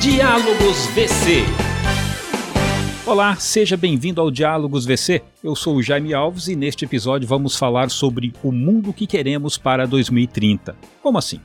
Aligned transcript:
Diálogos 0.00 0.86
VC. 0.94 1.44
Olá, 3.06 3.36
seja 3.36 3.76
bem-vindo 3.76 4.18
ao 4.18 4.30
Diálogos 4.30 4.86
VC. 4.86 5.20
Eu 5.44 5.54
sou 5.54 5.76
o 5.76 5.82
Jaime 5.82 6.14
Alves 6.14 6.48
e 6.48 6.56
neste 6.56 6.86
episódio 6.86 7.28
vamos 7.28 7.54
falar 7.54 7.90
sobre 7.90 8.32
o 8.42 8.50
mundo 8.50 8.94
que 8.94 9.06
queremos 9.06 9.58
para 9.58 9.86
2030. 9.86 10.74
Como 11.02 11.18
assim? 11.18 11.38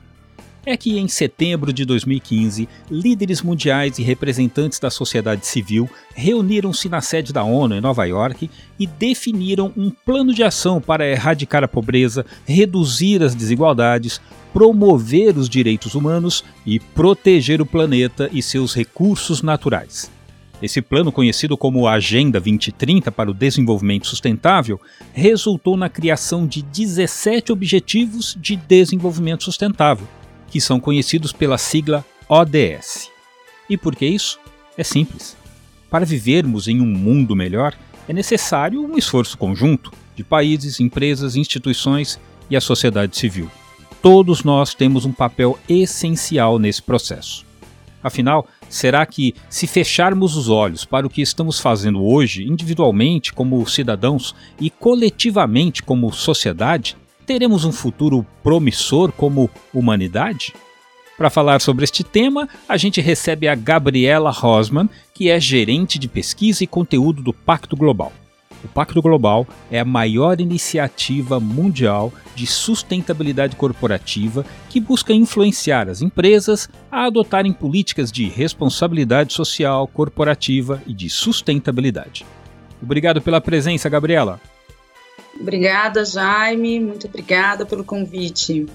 É 0.66 0.76
que 0.76 0.98
em 0.98 1.06
setembro 1.06 1.72
de 1.72 1.84
2015, 1.84 2.68
líderes 2.90 3.40
mundiais 3.40 4.00
e 4.00 4.02
representantes 4.02 4.80
da 4.80 4.90
sociedade 4.90 5.46
civil 5.46 5.88
reuniram-se 6.12 6.88
na 6.88 7.00
sede 7.00 7.32
da 7.32 7.44
ONU 7.44 7.76
em 7.76 7.80
Nova 7.80 8.04
York 8.04 8.50
e 8.76 8.86
definiram 8.86 9.72
um 9.76 9.90
plano 9.90 10.34
de 10.34 10.42
ação 10.42 10.80
para 10.80 11.08
erradicar 11.08 11.62
a 11.62 11.68
pobreza, 11.68 12.26
reduzir 12.44 13.22
as 13.22 13.32
desigualdades, 13.32 14.20
promover 14.52 15.38
os 15.38 15.48
direitos 15.48 15.94
humanos 15.94 16.42
e 16.66 16.80
proteger 16.80 17.62
o 17.62 17.66
planeta 17.66 18.28
e 18.32 18.42
seus 18.42 18.74
recursos 18.74 19.42
naturais. 19.42 20.10
Esse 20.60 20.80
plano, 20.80 21.12
conhecido 21.12 21.56
como 21.56 21.86
Agenda 21.86 22.40
2030 22.40 23.12
para 23.12 23.30
o 23.30 23.34
Desenvolvimento 23.34 24.06
Sustentável, 24.06 24.80
resultou 25.12 25.76
na 25.76 25.88
criação 25.88 26.46
de 26.46 26.62
17 26.62 27.52
Objetivos 27.52 28.36
de 28.40 28.56
Desenvolvimento 28.56 29.44
Sustentável, 29.44 30.08
que 30.56 30.60
são 30.62 30.80
conhecidos 30.80 31.34
pela 31.34 31.58
sigla 31.58 32.02
ODS. 32.26 33.10
E 33.68 33.76
por 33.76 33.94
que 33.94 34.06
isso? 34.06 34.40
É 34.74 34.82
simples. 34.82 35.36
Para 35.90 36.06
vivermos 36.06 36.66
em 36.66 36.80
um 36.80 36.86
mundo 36.86 37.36
melhor, 37.36 37.74
é 38.08 38.12
necessário 38.14 38.80
um 38.80 38.96
esforço 38.96 39.36
conjunto 39.36 39.92
de 40.14 40.24
países, 40.24 40.80
empresas, 40.80 41.36
instituições 41.36 42.18
e 42.48 42.56
a 42.56 42.60
sociedade 42.62 43.18
civil. 43.18 43.50
Todos 44.00 44.44
nós 44.44 44.74
temos 44.74 45.04
um 45.04 45.12
papel 45.12 45.58
essencial 45.68 46.58
nesse 46.58 46.82
processo. 46.82 47.44
Afinal, 48.02 48.48
será 48.66 49.04
que, 49.04 49.34
se 49.50 49.66
fecharmos 49.66 50.36
os 50.36 50.48
olhos 50.48 50.86
para 50.86 51.06
o 51.06 51.10
que 51.10 51.20
estamos 51.20 51.60
fazendo 51.60 52.02
hoje, 52.02 52.44
individualmente 52.44 53.30
como 53.30 53.66
cidadãos 53.68 54.34
e 54.58 54.70
coletivamente 54.70 55.82
como 55.82 56.10
sociedade, 56.14 56.96
Teremos 57.26 57.64
um 57.64 57.72
futuro 57.72 58.24
promissor 58.40 59.10
como 59.10 59.50
humanidade? 59.74 60.54
Para 61.18 61.28
falar 61.28 61.60
sobre 61.60 61.82
este 61.82 62.04
tema, 62.04 62.48
a 62.68 62.76
gente 62.76 63.00
recebe 63.00 63.48
a 63.48 63.54
Gabriela 63.56 64.30
Rosman, 64.30 64.88
que 65.12 65.28
é 65.28 65.40
gerente 65.40 65.98
de 65.98 66.06
pesquisa 66.06 66.62
e 66.62 66.68
conteúdo 66.68 67.20
do 67.22 67.32
Pacto 67.32 67.76
Global. 67.76 68.12
O 68.62 68.68
Pacto 68.68 69.02
Global 69.02 69.44
é 69.72 69.80
a 69.80 69.84
maior 69.84 70.40
iniciativa 70.40 71.40
mundial 71.40 72.12
de 72.36 72.46
sustentabilidade 72.46 73.56
corporativa 73.56 74.46
que 74.70 74.78
busca 74.78 75.12
influenciar 75.12 75.88
as 75.88 76.02
empresas 76.02 76.68
a 76.92 77.06
adotarem 77.06 77.52
políticas 77.52 78.12
de 78.12 78.28
responsabilidade 78.28 79.32
social, 79.32 79.88
corporativa 79.88 80.80
e 80.86 80.94
de 80.94 81.10
sustentabilidade. 81.10 82.24
Obrigado 82.80 83.20
pela 83.20 83.40
presença, 83.40 83.88
Gabriela. 83.88 84.40
Obrigada, 85.40 86.04
Jaime. 86.04 86.80
Muito 86.80 87.06
obrigada 87.06 87.64
pelo 87.66 87.84
convite. 87.84 88.66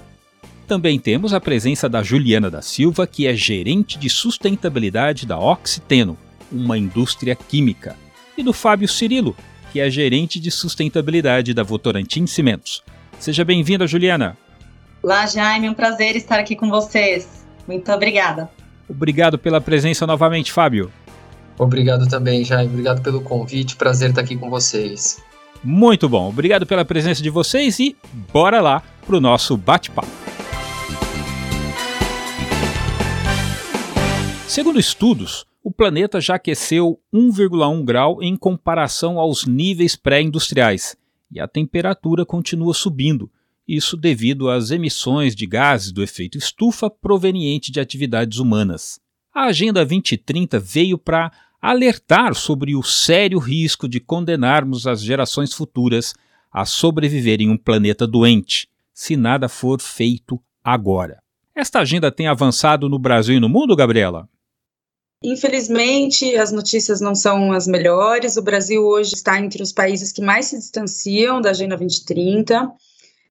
Também 0.66 0.98
temos 0.98 1.34
a 1.34 1.40
presença 1.40 1.88
da 1.88 2.02
Juliana 2.02 2.50
da 2.50 2.62
Silva, 2.62 3.06
que 3.06 3.26
é 3.26 3.34
gerente 3.34 3.98
de 3.98 4.08
sustentabilidade 4.08 5.26
da 5.26 5.38
Oxiteno, 5.38 6.16
uma 6.50 6.78
indústria 6.78 7.34
química, 7.34 7.96
e 8.36 8.42
do 8.42 8.52
Fábio 8.52 8.88
Cirilo, 8.88 9.36
que 9.72 9.80
é 9.80 9.90
gerente 9.90 10.38
de 10.40 10.50
sustentabilidade 10.50 11.52
da 11.52 11.62
Votorantim 11.62 12.26
Cimentos. 12.26 12.82
Seja 13.18 13.44
bem-vinda, 13.44 13.86
Juliana. 13.86 14.36
Olá, 15.02 15.26
Jaime. 15.26 15.68
Um 15.68 15.74
prazer 15.74 16.16
estar 16.16 16.38
aqui 16.38 16.54
com 16.54 16.70
vocês. 16.70 17.44
Muito 17.66 17.90
obrigada. 17.92 18.48
Obrigado 18.88 19.38
pela 19.38 19.60
presença 19.60 20.06
novamente, 20.06 20.52
Fábio. 20.52 20.90
Obrigado 21.58 22.08
também, 22.08 22.44
Jaime. 22.44 22.70
Obrigado 22.70 23.02
pelo 23.02 23.20
convite. 23.20 23.76
Prazer 23.76 24.10
estar 24.10 24.22
aqui 24.22 24.36
com 24.36 24.48
vocês. 24.48 25.22
Muito 25.64 26.08
bom, 26.08 26.28
obrigado 26.28 26.66
pela 26.66 26.84
presença 26.84 27.22
de 27.22 27.30
vocês 27.30 27.78
e 27.78 27.96
bora 28.32 28.60
lá 28.60 28.82
pro 29.06 29.20
nosso 29.20 29.56
bate-papo. 29.56 30.08
Segundo 34.48 34.80
estudos, 34.80 35.46
o 35.62 35.70
planeta 35.70 36.20
já 36.20 36.34
aqueceu 36.34 37.00
1,1 37.14 37.84
grau 37.84 38.20
em 38.20 38.36
comparação 38.36 39.20
aos 39.20 39.46
níveis 39.46 39.94
pré-industriais 39.94 40.96
e 41.30 41.38
a 41.38 41.46
temperatura 41.46 42.26
continua 42.26 42.74
subindo, 42.74 43.30
isso 43.66 43.96
devido 43.96 44.50
às 44.50 44.72
emissões 44.72 45.36
de 45.36 45.46
gases 45.46 45.92
do 45.92 46.02
efeito 46.02 46.36
estufa 46.36 46.90
proveniente 46.90 47.70
de 47.70 47.78
atividades 47.78 48.38
humanas. 48.38 49.00
A 49.32 49.44
Agenda 49.44 49.86
2030 49.86 50.58
veio 50.58 50.98
para 50.98 51.30
alertar 51.62 52.34
sobre 52.34 52.74
o 52.74 52.82
sério 52.82 53.38
risco 53.38 53.88
de 53.88 54.00
condenarmos 54.00 54.84
as 54.84 55.00
gerações 55.00 55.52
futuras 55.52 56.12
a 56.52 56.66
sobreviver 56.66 57.40
em 57.40 57.48
um 57.48 57.56
planeta 57.56 58.04
doente, 58.04 58.68
se 58.92 59.16
nada 59.16 59.48
for 59.48 59.80
feito 59.80 60.42
agora. 60.62 61.22
Esta 61.54 61.78
agenda 61.78 62.10
tem 62.10 62.26
avançado 62.26 62.88
no 62.88 62.98
Brasil 62.98 63.36
e 63.36 63.40
no 63.40 63.48
mundo, 63.48 63.76
Gabriela? 63.76 64.28
Infelizmente, 65.22 66.34
as 66.34 66.50
notícias 66.50 67.00
não 67.00 67.14
são 67.14 67.52
as 67.52 67.68
melhores. 67.68 68.36
O 68.36 68.42
Brasil 68.42 68.82
hoje 68.82 69.14
está 69.14 69.38
entre 69.38 69.62
os 69.62 69.72
países 69.72 70.10
que 70.10 70.20
mais 70.20 70.46
se 70.46 70.58
distanciam 70.58 71.40
da 71.40 71.50
Agenda 71.50 71.76
2030. 71.76 72.72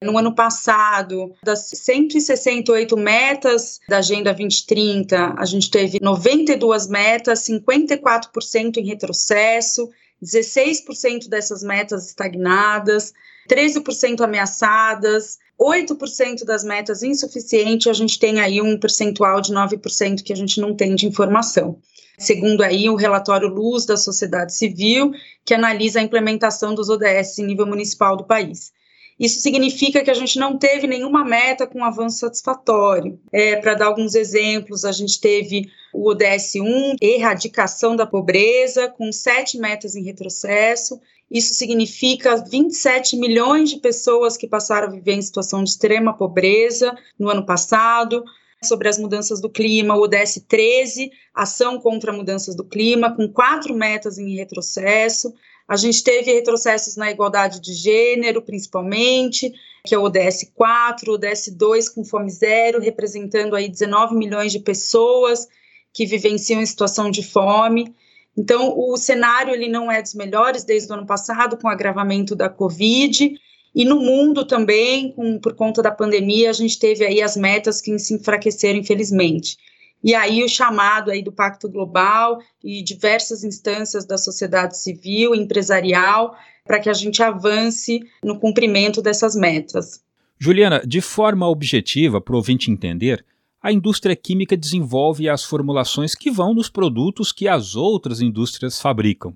No 0.03 0.17
ano 0.17 0.33
passado, 0.33 1.35
das 1.43 1.69
168 1.75 2.97
metas 2.97 3.79
da 3.87 3.99
Agenda 3.99 4.33
2030, 4.33 5.35
a 5.37 5.45
gente 5.45 5.69
teve 5.69 5.99
92 6.01 6.87
metas, 6.87 7.45
54% 7.47 8.77
em 8.77 8.87
retrocesso, 8.87 9.91
16% 10.23 11.29
dessas 11.29 11.61
metas 11.61 12.07
estagnadas, 12.07 13.13
13% 13.47 14.21
ameaçadas, 14.21 15.37
8% 15.59 16.45
das 16.45 16.63
metas 16.63 17.03
insuficientes, 17.03 17.85
a 17.85 17.93
gente 17.93 18.17
tem 18.17 18.39
aí 18.39 18.59
um 18.59 18.79
percentual 18.79 19.39
de 19.39 19.53
9% 19.53 20.23
que 20.23 20.33
a 20.33 20.35
gente 20.35 20.59
não 20.59 20.75
tem 20.75 20.95
de 20.95 21.05
informação. 21.05 21.77
Segundo 22.17 22.63
aí 22.63 22.89
o 22.89 22.95
relatório 22.95 23.47
Luz 23.47 23.85
da 23.85 23.97
Sociedade 23.97 24.55
Civil, 24.55 25.11
que 25.45 25.53
analisa 25.53 25.99
a 25.99 26.03
implementação 26.03 26.73
dos 26.73 26.89
ODS 26.89 27.37
em 27.37 27.45
nível 27.45 27.67
municipal 27.67 28.17
do 28.17 28.23
país. 28.23 28.71
Isso 29.21 29.39
significa 29.39 30.03
que 30.03 30.09
a 30.09 30.15
gente 30.15 30.39
não 30.39 30.57
teve 30.57 30.87
nenhuma 30.87 31.23
meta 31.23 31.67
com 31.67 31.83
avanço 31.83 32.17
satisfatório. 32.17 33.19
É, 33.31 33.55
Para 33.55 33.75
dar 33.75 33.85
alguns 33.85 34.15
exemplos, 34.15 34.83
a 34.83 34.91
gente 34.91 35.21
teve 35.21 35.69
o 35.93 36.09
ODS 36.09 36.55
1, 36.55 36.95
erradicação 36.99 37.95
da 37.95 38.07
pobreza, 38.07 38.89
com 38.89 39.11
sete 39.11 39.59
metas 39.59 39.95
em 39.95 40.03
retrocesso. 40.03 40.99
Isso 41.29 41.53
significa 41.53 42.35
27 42.35 43.15
milhões 43.15 43.69
de 43.69 43.77
pessoas 43.77 44.35
que 44.35 44.47
passaram 44.47 44.87
a 44.87 44.91
viver 44.91 45.13
em 45.13 45.21
situação 45.21 45.63
de 45.63 45.69
extrema 45.69 46.17
pobreza 46.17 46.97
no 47.19 47.29
ano 47.29 47.45
passado 47.45 48.23
sobre 48.63 48.87
as 48.87 48.97
mudanças 48.97 49.39
do 49.39 49.49
clima, 49.49 49.95
o 49.95 50.01
ODS 50.01 50.43
13, 50.47 51.11
ação 51.33 51.79
contra 51.79 52.11
mudanças 52.11 52.55
do 52.55 52.63
clima, 52.63 53.15
com 53.15 53.27
quatro 53.27 53.75
metas 53.75 54.17
em 54.17 54.35
retrocesso. 54.35 55.31
A 55.71 55.77
gente 55.77 56.03
teve 56.03 56.33
retrocessos 56.33 56.97
na 56.97 57.09
igualdade 57.09 57.61
de 57.61 57.71
gênero, 57.71 58.41
principalmente, 58.41 59.53
que 59.85 59.95
é 59.95 59.97
o 59.97 60.03
ODS 60.03 60.51
4, 60.53 61.09
o 61.09 61.15
ODS 61.15 61.47
2 61.55 61.87
com 61.87 62.03
fome 62.03 62.29
zero, 62.29 62.81
representando 62.81 63.55
aí 63.55 63.69
19 63.69 64.13
milhões 64.13 64.51
de 64.51 64.59
pessoas 64.59 65.47
que 65.93 66.05
vivenciam 66.05 66.61
em 66.61 66.65
situação 66.65 67.09
de 67.09 67.23
fome. 67.23 67.95
Então, 68.37 68.77
o 68.77 68.97
cenário 68.97 69.53
ele 69.53 69.69
não 69.69 69.89
é 69.89 70.01
dos 70.01 70.13
melhores 70.13 70.65
desde 70.65 70.91
o 70.91 70.93
ano 70.93 71.05
passado, 71.05 71.55
com 71.55 71.69
o 71.69 71.71
agravamento 71.71 72.35
da 72.35 72.49
Covid, 72.49 73.33
e 73.73 73.85
no 73.85 73.95
mundo 73.95 74.43
também, 74.43 75.13
com, 75.13 75.39
por 75.39 75.55
conta 75.55 75.81
da 75.81 75.89
pandemia, 75.89 76.49
a 76.49 76.53
gente 76.53 76.77
teve 76.77 77.05
aí 77.05 77.21
as 77.21 77.37
metas 77.37 77.79
que 77.79 77.97
se 77.97 78.13
enfraqueceram, 78.13 78.79
infelizmente. 78.79 79.57
E 80.03 80.15
aí 80.15 80.43
o 80.43 80.49
chamado 80.49 81.11
aí 81.11 81.21
do 81.21 81.31
Pacto 81.31 81.69
Global 81.69 82.39
e 82.63 82.81
diversas 82.81 83.43
instâncias 83.43 84.05
da 84.05 84.17
sociedade 84.17 84.77
civil, 84.77 85.35
empresarial, 85.35 86.35
para 86.65 86.79
que 86.79 86.89
a 86.89 86.93
gente 86.93 87.21
avance 87.21 88.01
no 88.23 88.39
cumprimento 88.39 89.01
dessas 89.01 89.35
metas. 89.35 90.03
Juliana, 90.39 90.81
de 90.85 91.01
forma 91.01 91.47
objetiva, 91.47 92.19
para 92.19 92.33
o 92.33 92.37
ouvinte 92.37 92.71
entender, 92.71 93.23
a 93.61 93.71
indústria 93.71 94.15
química 94.15 94.57
desenvolve 94.57 95.29
as 95.29 95.43
formulações 95.43 96.15
que 96.15 96.31
vão 96.31 96.53
nos 96.53 96.67
produtos 96.67 97.31
que 97.31 97.47
as 97.47 97.75
outras 97.75 98.21
indústrias 98.21 98.81
fabricam. 98.81 99.35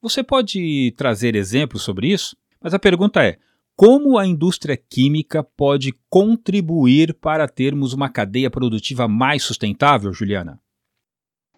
Você 0.00 0.22
pode 0.22 0.92
trazer 0.96 1.34
exemplos 1.34 1.82
sobre 1.82 2.12
isso? 2.12 2.36
Mas 2.60 2.72
a 2.72 2.78
pergunta 2.78 3.24
é: 3.24 3.38
como 3.76 4.18
a 4.18 4.26
indústria 4.26 4.76
química 4.76 5.42
pode 5.42 5.92
contribuir 6.08 7.14
para 7.14 7.48
termos 7.48 7.92
uma 7.92 8.08
cadeia 8.08 8.50
produtiva 8.50 9.08
mais 9.08 9.42
sustentável, 9.42 10.12
Juliana? 10.12 10.60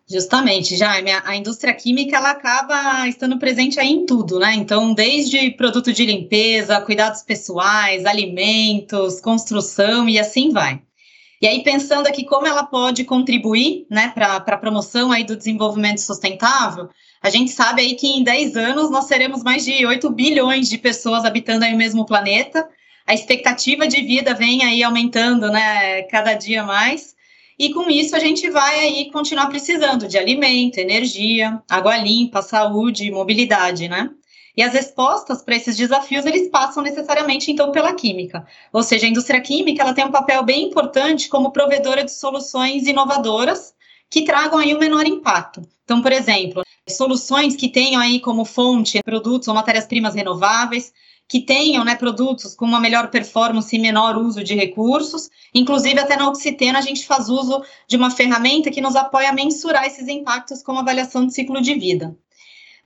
Justamente, 0.09 0.77
Jaime, 0.77 1.11
a 1.11 1.35
indústria 1.35 1.75
química 1.75 2.17
ela 2.17 2.31
acaba 2.31 3.09
estando 3.09 3.41
presente 3.41 3.81
aí 3.81 3.89
em 3.89 4.07
tudo, 4.07 4.39
né? 4.39 4.55
Então, 4.55 4.95
desde 4.95 5.51
produto 5.51 5.93
de 5.93 6.07
limpeza, 6.07 6.81
cuidados 6.81 7.23
pessoais, 7.23 8.07
alimentos, 8.07 9.21
construção 9.21 10.09
e 10.09 10.17
assim 10.17 10.53
vai. 10.53 10.81
E 11.43 11.47
aí, 11.47 11.63
pensando 11.63 12.07
aqui 12.07 12.25
como 12.25 12.47
ela 12.47 12.65
pode 12.65 13.05
contribuir 13.05 13.85
né, 13.91 14.09
para 14.15 14.37
a 14.37 14.57
promoção 14.57 15.11
aí 15.11 15.25
do 15.25 15.37
desenvolvimento 15.37 16.01
sustentável, 16.01 16.89
a 17.23 17.31
gente 17.31 17.51
sabe 17.51 17.83
aí 17.83 17.95
que 17.95 18.07
em 18.07 18.23
10 18.23 18.57
anos 18.57 18.91
nós 18.91 19.07
teremos 19.07 19.43
mais 19.43 19.65
de 19.65 19.85
8 19.85 20.09
bilhões 20.11 20.69
de 20.69 20.79
pessoas 20.79 21.25
habitando 21.25 21.65
aí 21.65 21.75
o 21.75 21.77
mesmo 21.77 22.07
planeta. 22.07 22.69
A 23.07 23.15
expectativa 23.15 23.87
de 23.87 24.03
vida 24.03 24.35
vem 24.35 24.65
aí 24.65 24.83
aumentando 24.83 25.51
né, 25.51 26.03
cada 26.05 26.35
dia 26.35 26.63
mais. 26.63 27.15
E 27.59 27.73
com 27.73 27.89
isso 27.89 28.15
a 28.15 28.19
gente 28.19 28.51
vai 28.51 28.81
aí 28.81 29.11
continuar 29.11 29.47
precisando 29.47 30.07
de 30.07 30.19
alimento, 30.19 30.79
energia, 30.79 31.63
água 31.71 31.97
limpa, 31.97 32.43
saúde, 32.43 33.11
mobilidade, 33.11 33.89
né? 33.89 34.11
E 34.57 34.63
as 34.63 34.73
respostas 34.73 35.43
para 35.43 35.57
esses 35.57 35.77
desafios, 35.77 36.25
eles 36.25 36.49
passam 36.49 36.83
necessariamente, 36.83 37.51
então, 37.51 37.71
pela 37.71 37.93
química. 37.93 38.47
Ou 38.73 38.83
seja, 38.83 39.07
a 39.07 39.11
indústria 39.11 39.41
química, 39.41 39.83
ela 39.83 39.93
tem 39.93 40.05
um 40.05 40.11
papel 40.11 40.43
bem 40.43 40.65
importante 40.65 41.29
como 41.29 41.53
provedora 41.53 42.03
de 42.03 42.13
soluções 42.13 42.87
inovadoras 42.87 43.75
que 44.11 44.25
tragam 44.25 44.59
aí 44.59 44.73
o 44.73 44.79
um 44.79 44.81
menor 44.81 45.07
impacto. 45.07 45.61
Então, 45.85 46.01
por 46.01 46.11
exemplo, 46.11 46.63
soluções 46.89 47.57
que 47.57 47.69
tenham 47.69 48.01
aí 48.01 48.21
como 48.21 48.45
fonte 48.45 49.03
produtos 49.03 49.49
ou 49.49 49.55
matérias-primas 49.55 50.15
renováveis, 50.15 50.93
que 51.29 51.41
tenham 51.41 51.85
né, 51.85 51.97
produtos 51.97 52.55
com 52.55 52.65
uma 52.65 52.79
melhor 52.79 53.11
performance 53.11 53.75
e 53.75 53.79
menor 53.79 54.17
uso 54.17 54.45
de 54.45 54.55
recursos. 54.55 55.29
Inclusive, 55.53 55.99
até 55.99 56.17
na 56.17 56.29
Oxiteno, 56.29 56.79
a 56.79 56.81
gente 56.83 57.05
faz 57.05 57.29
uso 57.29 57.63
de 57.89 57.97
uma 57.97 58.11
ferramenta 58.11 58.71
que 58.71 58.81
nos 58.81 58.95
apoia 58.95 59.31
a 59.31 59.33
mensurar 59.33 59.85
esses 59.85 60.07
impactos 60.07 60.63
como 60.63 60.79
avaliação 60.79 61.27
de 61.27 61.35
ciclo 61.35 61.61
de 61.61 61.75
vida. 61.75 62.17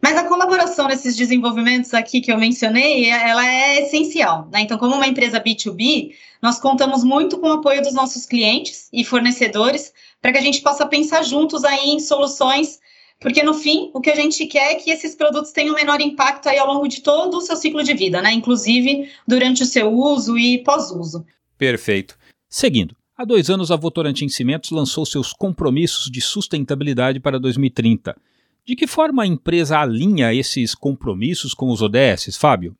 Mas 0.02 0.16
a 0.16 0.24
colaboração 0.24 0.88
nesses 0.88 1.14
desenvolvimentos 1.14 1.92
aqui 1.92 2.22
que 2.22 2.32
eu 2.32 2.38
mencionei, 2.38 3.10
ela 3.10 3.46
é 3.46 3.82
essencial. 3.82 4.48
Né? 4.50 4.62
Então, 4.62 4.78
como 4.78 4.94
uma 4.94 5.06
empresa 5.06 5.38
B2B, 5.38 6.14
nós 6.40 6.58
contamos 6.58 7.04
muito 7.04 7.38
com 7.38 7.48
o 7.48 7.52
apoio 7.52 7.82
dos 7.82 7.92
nossos 7.92 8.24
clientes 8.24 8.88
e 8.90 9.04
fornecedores 9.04 9.92
para 10.22 10.32
que 10.32 10.38
a 10.38 10.42
gente 10.42 10.62
possa 10.62 10.86
pensar 10.86 11.22
juntos 11.22 11.64
aí 11.64 11.90
em 11.90 12.00
soluções, 12.00 12.79
porque 13.20 13.42
no 13.42 13.52
fim, 13.52 13.90
o 13.92 14.00
que 14.00 14.10
a 14.10 14.16
gente 14.16 14.46
quer 14.46 14.72
é 14.72 14.74
que 14.76 14.90
esses 14.90 15.14
produtos 15.14 15.52
tenham 15.52 15.74
menor 15.74 16.00
impacto 16.00 16.48
aí 16.48 16.58
ao 16.58 16.66
longo 16.66 16.88
de 16.88 17.02
todo 17.02 17.36
o 17.36 17.40
seu 17.42 17.54
ciclo 17.54 17.84
de 17.84 17.92
vida, 17.92 18.22
né? 18.22 18.32
inclusive 18.32 19.10
durante 19.28 19.62
o 19.62 19.66
seu 19.66 19.92
uso 19.92 20.38
e 20.38 20.64
pós-uso. 20.64 21.24
Perfeito. 21.58 22.16
Seguindo, 22.48 22.96
há 23.14 23.24
dois 23.24 23.50
anos 23.50 23.70
a 23.70 23.76
Votorantim 23.76 24.28
Cimentos 24.28 24.70
lançou 24.70 25.04
seus 25.04 25.34
compromissos 25.34 26.10
de 26.10 26.22
sustentabilidade 26.22 27.20
para 27.20 27.38
2030. 27.38 28.16
De 28.64 28.74
que 28.74 28.86
forma 28.86 29.22
a 29.22 29.26
empresa 29.26 29.78
alinha 29.78 30.32
esses 30.32 30.74
compromissos 30.74 31.52
com 31.52 31.70
os 31.70 31.82
ODS, 31.82 32.36
Fábio? 32.38 32.74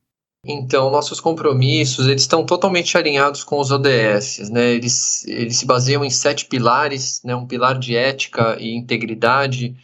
Então, 0.45 0.91
nossos 0.91 1.21
compromissos, 1.21 2.07
eles 2.07 2.23
estão 2.23 2.47
totalmente 2.47 2.97
alinhados 2.97 3.45
com 3.45 3.61
os 3.61 3.71
ODS, 3.71 4.49
né? 4.51 4.73
Eles, 4.73 5.27
eles 5.27 5.59
se 5.59 5.67
baseiam 5.67 6.03
em 6.03 6.09
sete 6.09 6.47
pilares, 6.47 7.21
né? 7.23 7.37
Um 7.37 7.47
pilar 7.47 7.79
de 7.79 7.95
ética 7.95 8.57
e 8.59 8.75
integridade, 8.75 9.77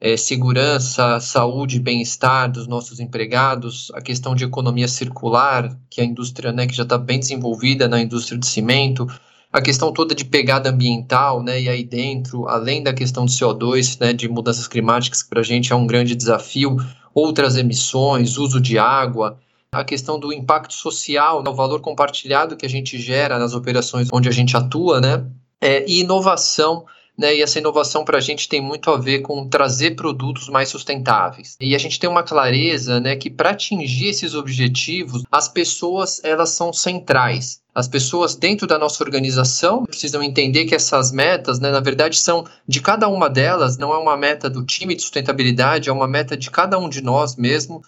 é, 0.00 0.16
segurança, 0.16 1.18
saúde 1.20 1.80
bem-estar 1.80 2.50
dos 2.50 2.66
nossos 2.66 3.00
empregados, 3.00 3.90
a 3.94 4.00
questão 4.00 4.34
de 4.34 4.44
economia 4.44 4.88
circular, 4.88 5.76
que 5.88 6.00
a 6.00 6.04
indústria, 6.04 6.52
né, 6.52 6.66
que 6.66 6.74
já 6.74 6.82
está 6.82 6.98
bem 6.98 7.18
desenvolvida 7.18 7.88
na 7.88 8.00
indústria 8.00 8.38
de 8.38 8.46
cimento, 8.46 9.06
a 9.52 9.62
questão 9.62 9.92
toda 9.92 10.14
de 10.14 10.24
pegada 10.24 10.70
ambiental, 10.70 11.42
né, 11.42 11.60
e 11.62 11.68
aí 11.68 11.84
dentro, 11.84 12.48
além 12.48 12.82
da 12.82 12.92
questão 12.92 13.24
do 13.24 13.30
CO2, 13.30 13.98
né, 14.00 14.12
de 14.12 14.28
mudanças 14.28 14.66
climáticas, 14.66 15.22
que 15.22 15.30
para 15.30 15.40
a 15.40 15.44
gente 15.44 15.72
é 15.72 15.76
um 15.76 15.86
grande 15.86 16.14
desafio, 16.14 16.76
outras 17.14 17.56
emissões, 17.56 18.36
uso 18.36 18.60
de 18.60 18.76
água, 18.78 19.38
a 19.72 19.84
questão 19.84 20.18
do 20.18 20.32
impacto 20.32 20.74
social, 20.74 21.42
né, 21.42 21.50
o 21.50 21.54
valor 21.54 21.80
compartilhado 21.80 22.56
que 22.56 22.66
a 22.66 22.68
gente 22.68 22.98
gera 22.98 23.38
nas 23.38 23.54
operações 23.54 24.08
onde 24.12 24.28
a 24.28 24.32
gente 24.32 24.56
atua, 24.56 25.00
né, 25.00 25.24
é, 25.60 25.88
e 25.88 26.00
inovação, 26.00 26.84
né, 27.16 27.34
e 27.34 27.42
essa 27.42 27.58
inovação 27.58 28.04
para 28.04 28.18
a 28.18 28.20
gente 28.20 28.48
tem 28.48 28.60
muito 28.60 28.90
a 28.90 28.96
ver 28.96 29.20
com 29.20 29.48
trazer 29.48 29.92
produtos 29.92 30.48
mais 30.48 30.68
sustentáveis. 30.68 31.56
E 31.60 31.74
a 31.74 31.78
gente 31.78 31.98
tem 31.98 32.10
uma 32.10 32.22
clareza 32.22 33.00
né, 33.00 33.16
que 33.16 33.30
para 33.30 33.50
atingir 33.50 34.08
esses 34.08 34.34
objetivos, 34.34 35.22
as 35.30 35.48
pessoas 35.48 36.20
elas 36.24 36.50
são 36.50 36.72
centrais. 36.72 37.62
As 37.74 37.88
pessoas 37.88 38.36
dentro 38.36 38.68
da 38.68 38.78
nossa 38.78 39.02
organização 39.02 39.84
precisam 39.84 40.22
entender 40.22 40.64
que 40.64 40.76
essas 40.76 41.10
metas, 41.10 41.58
né, 41.58 41.72
na 41.72 41.80
verdade, 41.80 42.18
são 42.18 42.44
de 42.68 42.80
cada 42.80 43.08
uma 43.08 43.28
delas, 43.28 43.76
não 43.76 43.92
é 43.92 43.98
uma 43.98 44.16
meta 44.16 44.48
do 44.48 44.64
time 44.64 44.94
de 44.94 45.02
sustentabilidade, 45.02 45.88
é 45.88 45.92
uma 45.92 46.06
meta 46.06 46.36
de 46.36 46.50
cada 46.50 46.78
um 46.78 46.88
de 46.88 47.02
nós 47.02 47.34
mesmo. 47.34 47.82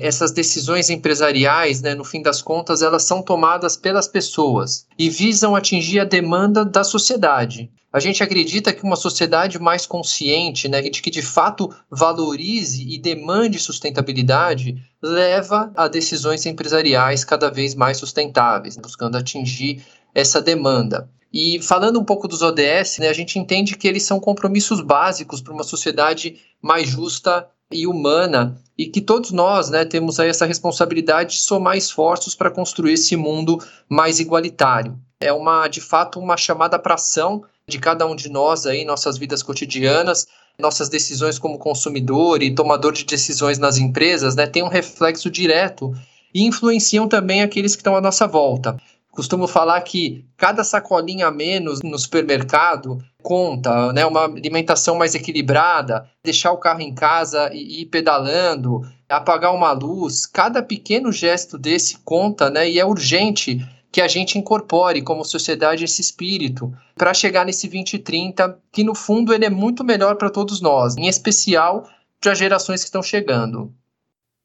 Essas 0.00 0.32
decisões 0.32 0.90
empresariais, 0.90 1.82
né, 1.82 1.94
no 1.94 2.04
fim 2.04 2.22
das 2.22 2.40
contas, 2.40 2.82
elas 2.82 3.04
são 3.04 3.22
tomadas 3.22 3.76
pelas 3.76 4.08
pessoas 4.08 4.86
e 4.98 5.10
visam 5.10 5.54
atingir 5.54 6.00
a 6.00 6.04
demanda 6.04 6.64
da 6.64 6.82
sociedade. 6.82 7.70
A 7.92 7.98
gente 7.98 8.22
acredita 8.22 8.72
que 8.72 8.84
uma 8.84 8.94
sociedade 8.94 9.58
mais 9.58 9.84
consciente, 9.84 10.68
né, 10.68 10.80
de 10.80 11.02
que 11.02 11.10
de 11.10 11.22
fato 11.22 11.74
valorize 11.90 12.86
e 12.88 12.96
demande 12.98 13.58
sustentabilidade, 13.58 14.76
leva 15.02 15.72
a 15.76 15.88
decisões 15.88 16.46
empresariais 16.46 17.24
cada 17.24 17.50
vez 17.50 17.74
mais 17.74 17.96
sustentáveis, 17.96 18.76
buscando 18.76 19.16
atingir 19.16 19.84
essa 20.14 20.40
demanda. 20.40 21.10
E 21.32 21.60
falando 21.62 21.98
um 21.98 22.04
pouco 22.04 22.26
dos 22.26 22.42
ODS, 22.42 22.98
né, 22.98 23.08
a 23.08 23.12
gente 23.12 23.38
entende 23.38 23.76
que 23.76 23.86
eles 23.88 24.04
são 24.04 24.20
compromissos 24.20 24.80
básicos 24.80 25.40
para 25.40 25.52
uma 25.52 25.64
sociedade 25.64 26.36
mais 26.62 26.88
justa 26.88 27.46
e 27.70 27.86
humana 27.86 28.56
e 28.76 28.86
que 28.86 29.00
todos 29.00 29.30
nós 29.30 29.70
né, 29.70 29.84
temos 29.84 30.18
aí 30.18 30.28
essa 30.28 30.46
responsabilidade 30.46 31.34
de 31.34 31.42
somar 31.42 31.76
esforços 31.76 32.34
para 32.34 32.50
construir 32.50 32.94
esse 32.94 33.14
mundo 33.14 33.58
mais 33.88 34.18
igualitário. 34.18 34.98
É 35.20 35.32
uma, 35.32 35.68
de 35.68 35.80
fato, 35.80 36.18
uma 36.18 36.36
chamada 36.36 36.78
para 36.78 36.94
ação 36.94 37.44
de 37.68 37.78
cada 37.78 38.06
um 38.06 38.16
de 38.16 38.30
nós 38.30 38.66
aí, 38.66 38.84
nossas 38.84 39.18
vidas 39.18 39.42
cotidianas, 39.42 40.26
nossas 40.58 40.88
decisões 40.88 41.38
como 41.38 41.58
consumidor 41.58 42.42
e 42.42 42.54
tomador 42.54 42.92
de 42.92 43.04
decisões 43.04 43.58
nas 43.58 43.78
empresas, 43.78 44.34
né, 44.34 44.46
tem 44.46 44.62
um 44.62 44.68
reflexo 44.68 45.30
direto 45.30 45.94
e 46.34 46.44
influenciam 46.44 47.08
também 47.08 47.42
aqueles 47.42 47.74
que 47.74 47.80
estão 47.80 47.96
à 47.96 48.00
nossa 48.00 48.26
volta. 48.26 48.76
Costumo 49.20 49.46
falar 49.46 49.78
que 49.82 50.24
cada 50.34 50.64
sacolinha 50.64 51.26
a 51.26 51.30
menos 51.30 51.80
no 51.82 51.98
supermercado 51.98 52.96
conta, 53.22 53.92
né? 53.92 54.06
Uma 54.06 54.24
alimentação 54.24 54.96
mais 54.96 55.14
equilibrada, 55.14 56.08
deixar 56.24 56.52
o 56.52 56.56
carro 56.56 56.80
em 56.80 56.94
casa 56.94 57.50
e 57.52 57.82
ir 57.82 57.86
pedalando, 57.90 58.80
apagar 59.06 59.54
uma 59.54 59.72
luz, 59.72 60.24
cada 60.24 60.62
pequeno 60.62 61.12
gesto 61.12 61.58
desse 61.58 61.98
conta, 61.98 62.48
né? 62.48 62.66
E 62.70 62.80
é 62.80 62.86
urgente 62.86 63.60
que 63.92 64.00
a 64.00 64.08
gente 64.08 64.38
incorpore 64.38 65.02
como 65.02 65.22
sociedade 65.22 65.84
esse 65.84 66.00
espírito 66.00 66.72
para 66.96 67.12
chegar 67.12 67.44
nesse 67.44 67.68
2030, 67.68 68.58
que 68.72 68.82
no 68.82 68.94
fundo 68.94 69.34
ele 69.34 69.44
é 69.44 69.50
muito 69.50 69.84
melhor 69.84 70.16
para 70.16 70.30
todos 70.30 70.62
nós, 70.62 70.96
em 70.96 71.08
especial 71.08 71.86
para 72.18 72.32
as 72.32 72.38
gerações 72.38 72.80
que 72.80 72.86
estão 72.86 73.02
chegando. 73.02 73.70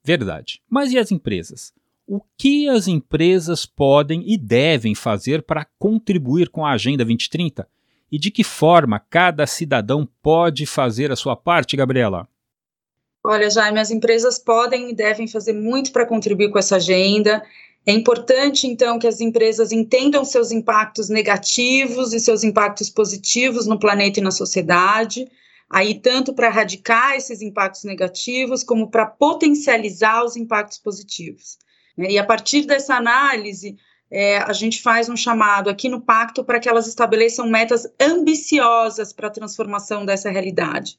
Verdade. 0.04 0.62
Mas 0.70 0.92
e 0.92 0.98
as 0.98 1.14
empresas? 1.14 1.72
O 2.08 2.22
que 2.38 2.70
as 2.70 2.88
empresas 2.88 3.66
podem 3.66 4.24
e 4.32 4.38
devem 4.38 4.94
fazer 4.94 5.42
para 5.42 5.66
contribuir 5.80 6.50
com 6.50 6.64
a 6.64 6.74
Agenda 6.74 7.04
2030? 7.04 7.68
E 8.12 8.20
de 8.20 8.30
que 8.30 8.44
forma 8.44 9.00
cada 9.00 9.48
cidadão 9.48 10.08
pode 10.22 10.68
fazer 10.68 11.12
a 11.12 11.16
sua 11.16 11.36
parte, 11.36 11.76
Gabriela? 11.76 12.28
Olha, 13.24 13.50
Jaime, 13.50 13.80
as 13.80 13.90
empresas 13.90 14.38
podem 14.38 14.92
e 14.92 14.94
devem 14.94 15.28
fazer 15.28 15.54
muito 15.54 15.92
para 15.92 16.06
contribuir 16.06 16.52
com 16.52 16.60
essa 16.60 16.76
agenda. 16.76 17.44
É 17.84 17.92
importante, 17.92 18.68
então, 18.68 19.00
que 19.00 19.08
as 19.08 19.20
empresas 19.20 19.72
entendam 19.72 20.24
seus 20.24 20.52
impactos 20.52 21.10
negativos 21.10 22.14
e 22.14 22.20
seus 22.20 22.44
impactos 22.44 22.88
positivos 22.88 23.66
no 23.66 23.80
planeta 23.80 24.20
e 24.20 24.24
na 24.24 24.30
sociedade, 24.30 25.28
aí 25.68 26.00
tanto 26.00 26.36
para 26.36 26.48
erradicar 26.48 27.16
esses 27.16 27.42
impactos 27.42 27.84
negativos, 27.84 28.64
como 28.64 28.92
para 28.92 29.08
potencializar 29.08 30.24
os 30.24 30.36
impactos 30.36 30.78
positivos. 30.78 31.58
Né? 31.98 32.12
E 32.12 32.18
a 32.18 32.24
partir 32.24 32.66
dessa 32.66 32.96
análise, 32.96 33.78
é, 34.10 34.38
a 34.38 34.54
gente 34.54 34.82
faz 34.82 35.10
um 35.10 35.18
chamado 35.18 35.70
aqui 35.70 35.90
no 35.90 36.02
pacto 36.02 36.44
para 36.44 36.60
que 36.60 36.70
elas 36.70 36.88
estabeleçam 36.88 37.48
metas 37.48 37.88
ambiciosas 38.00 39.12
para 39.12 39.28
a 39.28 39.32
transformação 39.32 40.06
dessa 40.06 40.30
realidade, 40.30 40.98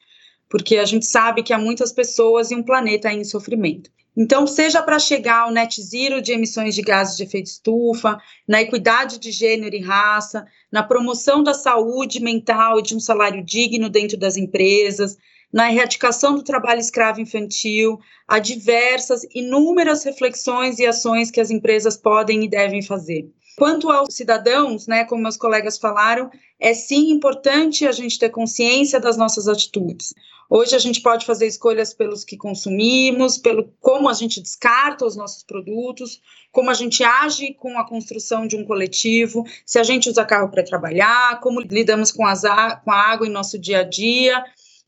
porque 0.49 0.77
a 0.77 0.85
gente 0.85 1.07
sabe 1.07 1.43
que 1.43 1.53
há 1.53 1.59
muitas 1.59 1.93
pessoas 1.93 2.51
e 2.51 2.55
um 2.55 2.63
planeta 2.63 3.13
em 3.13 3.25
sofrimento. 3.25 3.91
Então, 4.17 4.47
seja 4.47 4.83
para 4.83 4.99
chegar 4.99 5.41
ao 5.41 5.51
net 5.51 5.83
zero 5.83 6.23
de 6.23 6.33
emissões 6.33 6.75
de 6.75 6.81
gases 6.81 7.19
de 7.19 7.23
efeito 7.23 7.49
estufa, 7.49 8.19
na 8.49 8.63
equidade 8.63 9.19
de 9.19 9.31
gênero 9.31 9.77
e 9.77 9.83
raça, 9.83 10.47
na 10.73 10.83
promoção 10.83 11.43
da 11.43 11.53
saúde 11.53 12.19
mental 12.19 12.79
e 12.79 12.83
de 12.83 12.97
um 12.97 13.01
salário 13.01 13.45
digno 13.45 13.91
dentro 13.91 14.17
das 14.17 14.39
empresas, 14.39 15.19
na 15.53 15.73
erradicação 15.73 16.35
do 16.35 16.43
trabalho 16.43 16.81
escravo 16.81 17.21
infantil, 17.21 17.99
há 18.27 18.39
diversas, 18.39 19.23
inúmeras 19.35 20.05
reflexões 20.05 20.79
e 20.79 20.87
ações 20.87 21.31
que 21.31 21.41
as 21.41 21.51
empresas 21.51 21.97
podem 21.97 22.45
e 22.45 22.49
devem 22.49 22.83
fazer. 22.83 23.31
Quanto 23.57 23.91
aos 23.91 24.15
cidadãos, 24.15 24.87
né, 24.87 25.05
como 25.05 25.23
meus 25.23 25.37
colegas 25.37 25.79
falaram, 25.79 26.31
é 26.61 26.75
sim 26.75 27.11
importante 27.11 27.87
a 27.87 27.93
gente 27.93 28.19
ter 28.19 28.29
consciência 28.29 29.01
das 29.01 29.17
nossas 29.17 29.49
atitudes. 29.49 30.13
Hoje 30.49 30.77
a 30.77 30.79
gente 30.79 31.01
pode 31.01 31.27
fazer 31.27 31.47
escolhas 31.47 31.93
pelos 31.93 32.25
que 32.25 32.37
consumimos, 32.37 33.37
pelo 33.37 33.73
como 33.81 34.09
a 34.09 34.13
gente 34.13 34.41
descarta 34.41 35.05
os 35.05 35.17
nossos 35.17 35.43
produtos, 35.43 36.21
como 36.53 36.71
a 36.71 36.75
gente 36.75 37.03
age 37.03 37.55
com 37.55 37.77
a 37.79 37.87
construção 37.87 38.47
de 38.47 38.57
um 38.57 38.65
coletivo, 38.65 39.45
se 39.65 39.79
a 39.79 39.83
gente 39.83 40.09
usa 40.09 40.25
carro 40.25 40.49
para 40.49 40.63
trabalhar, 40.63 41.41
como 41.41 41.61
lidamos 41.61 42.13
com, 42.13 42.25
as, 42.25 42.43
com 42.43 42.93
a 42.93 43.11
água 43.11 43.27
em 43.27 43.31
nosso 43.31 43.59
dia 43.59 43.81
a 43.81 43.83
dia. 43.83 44.45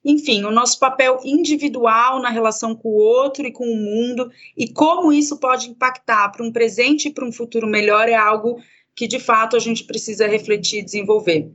Enfim, 0.08 0.42
o 0.44 0.50
nosso 0.50 0.78
papel 0.78 1.20
individual 1.22 2.18
na 2.18 2.30
relação 2.30 2.74
com 2.74 2.88
o 2.88 2.96
outro 2.96 3.46
e 3.46 3.52
com 3.52 3.70
o 3.70 3.76
mundo 3.76 4.30
e 4.56 4.66
como 4.66 5.12
isso 5.12 5.36
pode 5.36 5.68
impactar 5.68 6.30
para 6.30 6.42
um 6.42 6.50
presente 6.50 7.08
e 7.08 7.12
para 7.12 7.26
um 7.26 7.30
futuro 7.30 7.66
melhor 7.66 8.08
é 8.08 8.14
algo 8.14 8.58
que 8.96 9.06
de 9.06 9.20
fato 9.20 9.54
a 9.54 9.58
gente 9.58 9.84
precisa 9.84 10.26
refletir 10.26 10.78
e 10.78 10.82
desenvolver. 10.82 11.52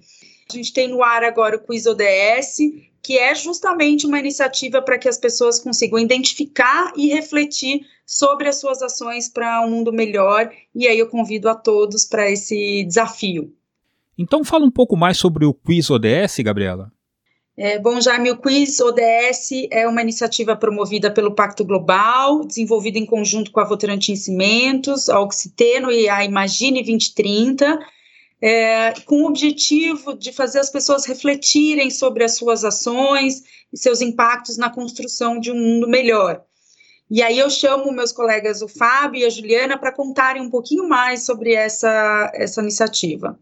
A 0.48 0.53
gente 0.53 0.72
tem 0.72 0.88
no 0.88 1.01
ar 1.01 1.24
agora 1.24 1.55
o 1.55 1.60
Quiz 1.60 1.88
ODS, 1.88 2.60
que 3.01 3.17
é 3.17 3.33
justamente 3.33 4.05
uma 4.05 4.19
iniciativa 4.19 4.83
para 4.83 5.00
que 5.00 5.10
as 5.10 5.17
pessoas 5.17 5.57
consigam 5.57 5.98
identificar 5.98 6.93
e 6.95 7.07
refletir 7.07 7.81
sobre 8.05 8.48
as 8.48 8.60
suas 8.60 8.83
ações 8.83 9.27
para 9.27 9.65
um 9.65 9.72
mundo 9.72 9.91
melhor. 9.91 10.51
E 10.75 10.88
aí 10.88 11.00
eu 11.00 11.10
convido 11.10 11.50
a 11.50 11.55
todos 11.55 12.05
para 12.05 12.29
esse 12.29 12.83
desafio. 12.83 13.51
Então 14.15 14.43
fala 14.43 14.63
um 14.63 14.72
pouco 14.72 14.95
mais 14.95 15.17
sobre 15.17 15.43
o 15.43 15.55
Quiz 15.55 15.89
ODS, 15.89 16.38
Gabriela. 16.41 16.91
É, 17.55 17.77
bom, 17.77 18.01
Jaime, 18.01 18.31
o 18.31 18.38
Quiz 18.38 18.79
ODS 18.79 19.67
é 19.69 19.88
uma 19.88 20.01
iniciativa 20.01 20.55
promovida 20.55 21.12
pelo 21.12 21.36
Pacto 21.36 21.63
Global, 21.63 22.43
desenvolvida 22.45 22.98
em 22.98 23.05
conjunto 23.05 23.51
com 23.51 23.60
a 23.60 23.63
Votorantim 23.63 24.15
Cimentos, 24.15 25.07
a 25.07 25.19
Oxiteno 25.19 25.91
e 25.91 26.10
a 26.10 26.25
Imagine 26.25 26.81
2030, 26.81 27.79
é, 28.41 28.93
com 29.05 29.22
o 29.22 29.27
objetivo 29.27 30.17
de 30.17 30.33
fazer 30.33 30.60
as 30.60 30.72
pessoas 30.72 31.05
refletirem 31.05 31.91
sobre 31.91 32.24
as 32.24 32.36
suas 32.36 32.65
ações 32.65 33.43
e 33.72 33.77
seus 33.77 34.01
impactos 34.01 34.57
na 34.57 34.72
construção 34.72 35.39
de 35.39 35.51
um 35.51 35.55
mundo 35.55 35.88
melhor. 35.88 36.41
E 37.10 37.22
aí 37.22 37.38
eu 37.38 37.51
chamo 37.51 37.91
meus 37.91 38.12
colegas, 38.12 38.63
o 38.63 38.67
Fábio 38.67 39.22
e 39.22 39.25
a 39.25 39.29
Juliana, 39.29 39.77
para 39.77 39.91
contarem 39.91 40.41
um 40.41 40.50
pouquinho 40.50 40.89
mais 40.89 41.24
sobre 41.24 41.53
essa, 41.53 42.31
essa 42.33 42.62
iniciativa. 42.62 43.38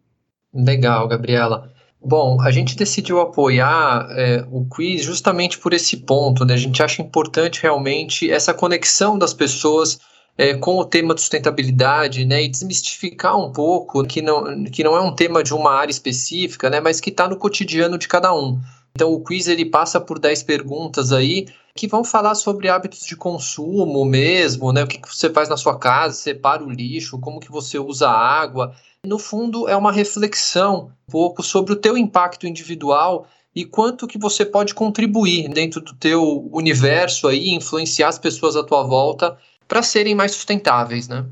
Legal, 0.54 1.08
Gabriela. 1.08 1.72
Bom, 2.04 2.42
a 2.42 2.50
gente 2.50 2.76
decidiu 2.76 3.20
apoiar 3.20 4.08
é, 4.12 4.44
o 4.52 4.66
quiz 4.66 5.04
justamente 5.04 5.60
por 5.60 5.72
esse 5.72 5.98
ponto, 5.98 6.44
né? 6.44 6.56
A 6.56 6.58
gente 6.58 6.82
acha 6.82 7.02
importante 7.02 7.62
realmente 7.62 8.30
essa 8.30 8.54
conexão 8.54 9.20
das 9.20 9.36
pessoas 9.36 10.00
é, 10.38 10.56
com 10.56 10.78
o 10.78 10.86
tema 10.86 11.14
de 11.14 11.22
sustentabilidade, 11.22 12.26
né, 12.26 12.44
e 12.44 12.48
desmistificar 12.48 13.38
um 13.38 13.52
pouco 13.52 14.04
que 14.04 14.22
não, 14.22 14.64
que 14.66 14.84
não 14.84 14.96
é 14.96 15.02
um 15.02 15.14
tema 15.14 15.44
de 15.44 15.54
uma 15.54 15.72
área 15.72 15.92
específica, 15.92 16.70
né, 16.70 16.80
mas 16.80 17.00
que 17.00 17.12
está 17.12 17.28
no 17.28 17.38
cotidiano 17.38 17.98
de 17.98 18.08
cada 18.08 18.34
um. 18.34 18.60
Então 18.96 19.12
o 19.12 19.22
quiz 19.24 19.48
ele 19.48 19.66
passa 19.66 20.00
por 20.00 20.18
10 20.18 20.44
perguntas 20.44 21.12
aí 21.12 21.46
que 21.76 21.88
vão 21.88 22.04
falar 22.04 22.36
sobre 22.36 22.70
hábitos 22.70 23.06
de 23.06 23.16
consumo 23.16 24.04
mesmo, 24.06 24.72
né? 24.72 24.84
O 24.84 24.88
que 24.88 25.00
você 25.08 25.30
faz 25.30 25.50
na 25.50 25.58
sua 25.58 25.78
casa, 25.78 26.16
separa 26.16 26.64
o 26.64 26.70
lixo, 26.70 27.20
como 27.20 27.40
que 27.40 27.52
você 27.52 27.80
usa 27.80 28.08
a 28.08 28.18
água. 28.18 28.74
No 29.06 29.18
fundo, 29.18 29.68
é 29.68 29.76
uma 29.76 29.92
reflexão 29.92 30.92
um 31.08 31.12
pouco 31.12 31.42
sobre 31.42 31.74
o 31.74 31.78
teu 31.78 31.98
impacto 31.98 32.46
individual 32.46 33.28
e 33.56 33.66
quanto 33.66 34.08
que 34.08 34.18
você 34.18 34.46
pode 34.46 34.74
contribuir 34.74 35.50
dentro 35.50 35.82
do 35.82 35.94
teu 35.94 36.48
universo 36.52 37.28
aí, 37.28 37.50
influenciar 37.50 38.10
as 38.10 38.20
pessoas 38.20 38.56
à 38.56 38.64
tua 38.64 38.84
volta 38.84 39.38
para 39.68 39.82
serem 39.82 40.16
mais 40.16 40.32
sustentáveis, 40.32 41.08
né? 41.08 41.26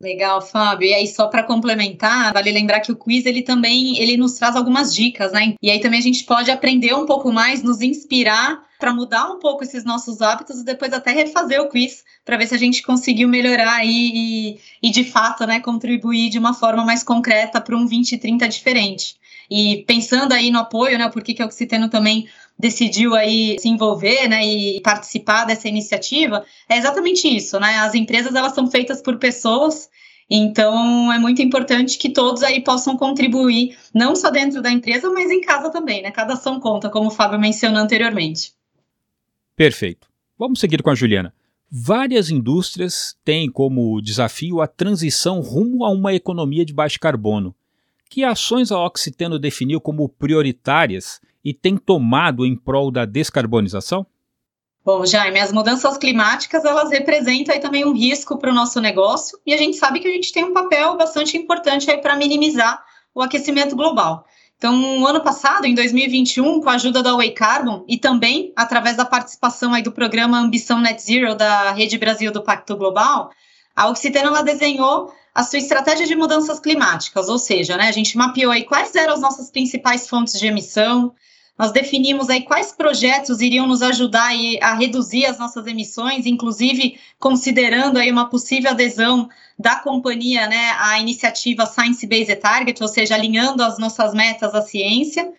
Legal, 0.00 0.42
Fábio. 0.42 0.88
E 0.88 0.94
aí, 0.94 1.06
só 1.06 1.28
para 1.28 1.42
complementar, 1.42 2.32
vale 2.32 2.52
lembrar 2.52 2.80
que 2.80 2.92
o 2.92 2.96
quiz 2.96 3.24
ele 3.24 3.42
também 3.42 3.98
ele 3.98 4.16
nos 4.16 4.34
traz 4.34 4.54
algumas 4.54 4.94
dicas, 4.94 5.32
né? 5.32 5.54
E 5.62 5.70
aí 5.70 5.80
também 5.80 5.98
a 5.98 6.02
gente 6.02 6.24
pode 6.24 6.50
aprender 6.50 6.94
um 6.94 7.06
pouco 7.06 7.32
mais, 7.32 7.62
nos 7.62 7.80
inspirar 7.80 8.62
para 8.78 8.92
mudar 8.92 9.30
um 9.30 9.38
pouco 9.38 9.64
esses 9.64 9.84
nossos 9.84 10.20
hábitos 10.20 10.60
e 10.60 10.64
depois 10.64 10.92
até 10.92 11.12
refazer 11.12 11.60
o 11.62 11.68
quiz 11.68 12.04
para 12.24 12.36
ver 12.36 12.46
se 12.46 12.54
a 12.54 12.58
gente 12.58 12.82
conseguiu 12.82 13.26
melhorar 13.26 13.76
aí 13.76 14.10
e, 14.14 14.60
e 14.82 14.90
de 14.90 15.02
fato, 15.04 15.46
né, 15.46 15.60
contribuir 15.60 16.28
de 16.28 16.38
uma 16.38 16.52
forma 16.52 16.84
mais 16.84 17.02
concreta 17.02 17.60
para 17.60 17.74
um 17.74 17.86
2030 17.86 18.48
diferente. 18.48 19.16
E 19.50 19.84
pensando 19.86 20.32
aí 20.32 20.50
no 20.50 20.58
apoio, 20.58 20.98
né, 20.98 21.08
por 21.08 21.22
que, 21.22 21.32
que 21.32 21.42
o 21.42 21.46
Oxiteno 21.46 21.88
também 21.88 22.28
decidiu 22.58 23.14
aí 23.14 23.56
se 23.58 23.68
envolver, 23.68 24.28
né, 24.28 24.44
e 24.44 24.80
participar 24.80 25.44
dessa 25.44 25.68
iniciativa, 25.68 26.44
é 26.68 26.78
exatamente 26.78 27.28
isso, 27.28 27.60
né? 27.60 27.78
As 27.78 27.94
empresas 27.94 28.34
elas 28.34 28.54
são 28.54 28.70
feitas 28.70 29.02
por 29.02 29.18
pessoas, 29.18 29.88
então 30.28 31.12
é 31.12 31.18
muito 31.18 31.42
importante 31.42 31.98
que 31.98 32.08
todos 32.08 32.42
aí 32.42 32.62
possam 32.62 32.96
contribuir, 32.96 33.76
não 33.94 34.16
só 34.16 34.30
dentro 34.30 34.62
da 34.62 34.70
empresa, 34.70 35.10
mas 35.10 35.30
em 35.30 35.40
casa 35.40 35.70
também, 35.70 36.02
né? 36.02 36.10
Cada 36.10 36.34
ação 36.34 36.58
conta, 36.58 36.88
como 36.88 37.08
o 37.08 37.12
Fábio 37.12 37.38
mencionou 37.38 37.80
anteriormente. 37.80 38.52
Perfeito. 39.54 40.08
Vamos 40.38 40.60
seguir 40.60 40.82
com 40.82 40.90
a 40.90 40.94
Juliana. 40.94 41.32
Várias 41.70 42.30
indústrias 42.30 43.16
têm 43.24 43.50
como 43.50 44.00
desafio 44.00 44.60
a 44.60 44.66
transição 44.66 45.40
rumo 45.40 45.84
a 45.84 45.90
uma 45.90 46.14
economia 46.14 46.64
de 46.64 46.72
baixo 46.72 46.98
carbono. 47.00 47.54
Que 48.08 48.24
ações 48.24 48.70
a 48.70 48.78
Oxiteno 48.78 49.38
definiu 49.38 49.80
como 49.80 50.08
prioritárias 50.08 51.20
e 51.44 51.52
tem 51.52 51.76
tomado 51.76 52.46
em 52.46 52.56
prol 52.56 52.90
da 52.90 53.04
descarbonização? 53.04 54.06
Bom, 54.84 55.04
Jaime, 55.04 55.40
as 55.40 55.52
mudanças 55.52 55.98
climáticas 55.98 56.64
elas 56.64 56.90
representam 56.90 57.58
também 57.58 57.84
um 57.84 57.92
risco 57.92 58.38
para 58.38 58.52
o 58.52 58.54
nosso 58.54 58.80
negócio 58.80 59.36
e 59.44 59.52
a 59.52 59.56
gente 59.56 59.76
sabe 59.76 59.98
que 59.98 60.06
a 60.06 60.12
gente 60.12 60.32
tem 60.32 60.44
um 60.44 60.52
papel 60.52 60.96
bastante 60.96 61.36
importante 61.36 61.90
aí 61.90 62.00
para 62.00 62.14
minimizar 62.14 62.80
o 63.12 63.20
aquecimento 63.20 63.74
global. 63.74 64.24
Então, 64.56 64.72
no 64.72 65.06
ano 65.06 65.22
passado, 65.22 65.66
em 65.66 65.74
2021, 65.74 66.60
com 66.60 66.70
a 66.70 66.74
ajuda 66.74 67.02
da 67.02 67.14
Way 67.14 67.32
Carbon 67.32 67.84
e 67.88 67.98
também 67.98 68.52
através 68.56 68.96
da 68.96 69.04
participação 69.04 69.74
aí 69.74 69.82
do 69.82 69.92
programa 69.92 70.38
Ambição 70.38 70.80
Net 70.80 71.02
Zero 71.02 71.34
da 71.34 71.72
Rede 71.72 71.98
Brasil 71.98 72.30
do 72.30 72.42
Pacto 72.42 72.76
Global, 72.76 73.30
a 73.74 73.88
Oxiteno 73.88 74.28
ela 74.28 74.42
desenhou 74.42 75.12
a 75.36 75.42
sua 75.42 75.58
estratégia 75.58 76.06
de 76.06 76.16
mudanças 76.16 76.58
climáticas, 76.58 77.28
ou 77.28 77.36
seja, 77.36 77.76
né, 77.76 77.88
a 77.88 77.92
gente 77.92 78.16
mapeou 78.16 78.50
aí 78.50 78.64
quais 78.64 78.94
eram 78.94 79.12
as 79.12 79.20
nossas 79.20 79.50
principais 79.50 80.08
fontes 80.08 80.40
de 80.40 80.46
emissão, 80.46 81.12
nós 81.58 81.72
definimos 81.72 82.30
aí 82.30 82.40
quais 82.40 82.72
projetos 82.72 83.42
iriam 83.42 83.66
nos 83.66 83.82
ajudar 83.82 84.30
a 84.62 84.74
reduzir 84.74 85.26
as 85.26 85.38
nossas 85.38 85.66
emissões, 85.66 86.24
inclusive 86.24 86.98
considerando 87.18 87.98
aí 87.98 88.10
uma 88.10 88.30
possível 88.30 88.70
adesão 88.70 89.28
da 89.58 89.76
companhia, 89.76 90.46
né, 90.46 90.74
à 90.78 90.98
iniciativa 91.00 91.66
Science 91.66 92.06
Based 92.06 92.36
Target, 92.36 92.82
ou 92.82 92.88
seja, 92.88 93.14
alinhando 93.14 93.62
as 93.62 93.78
nossas 93.78 94.14
metas 94.14 94.54
à 94.54 94.62
ciência. 94.62 95.30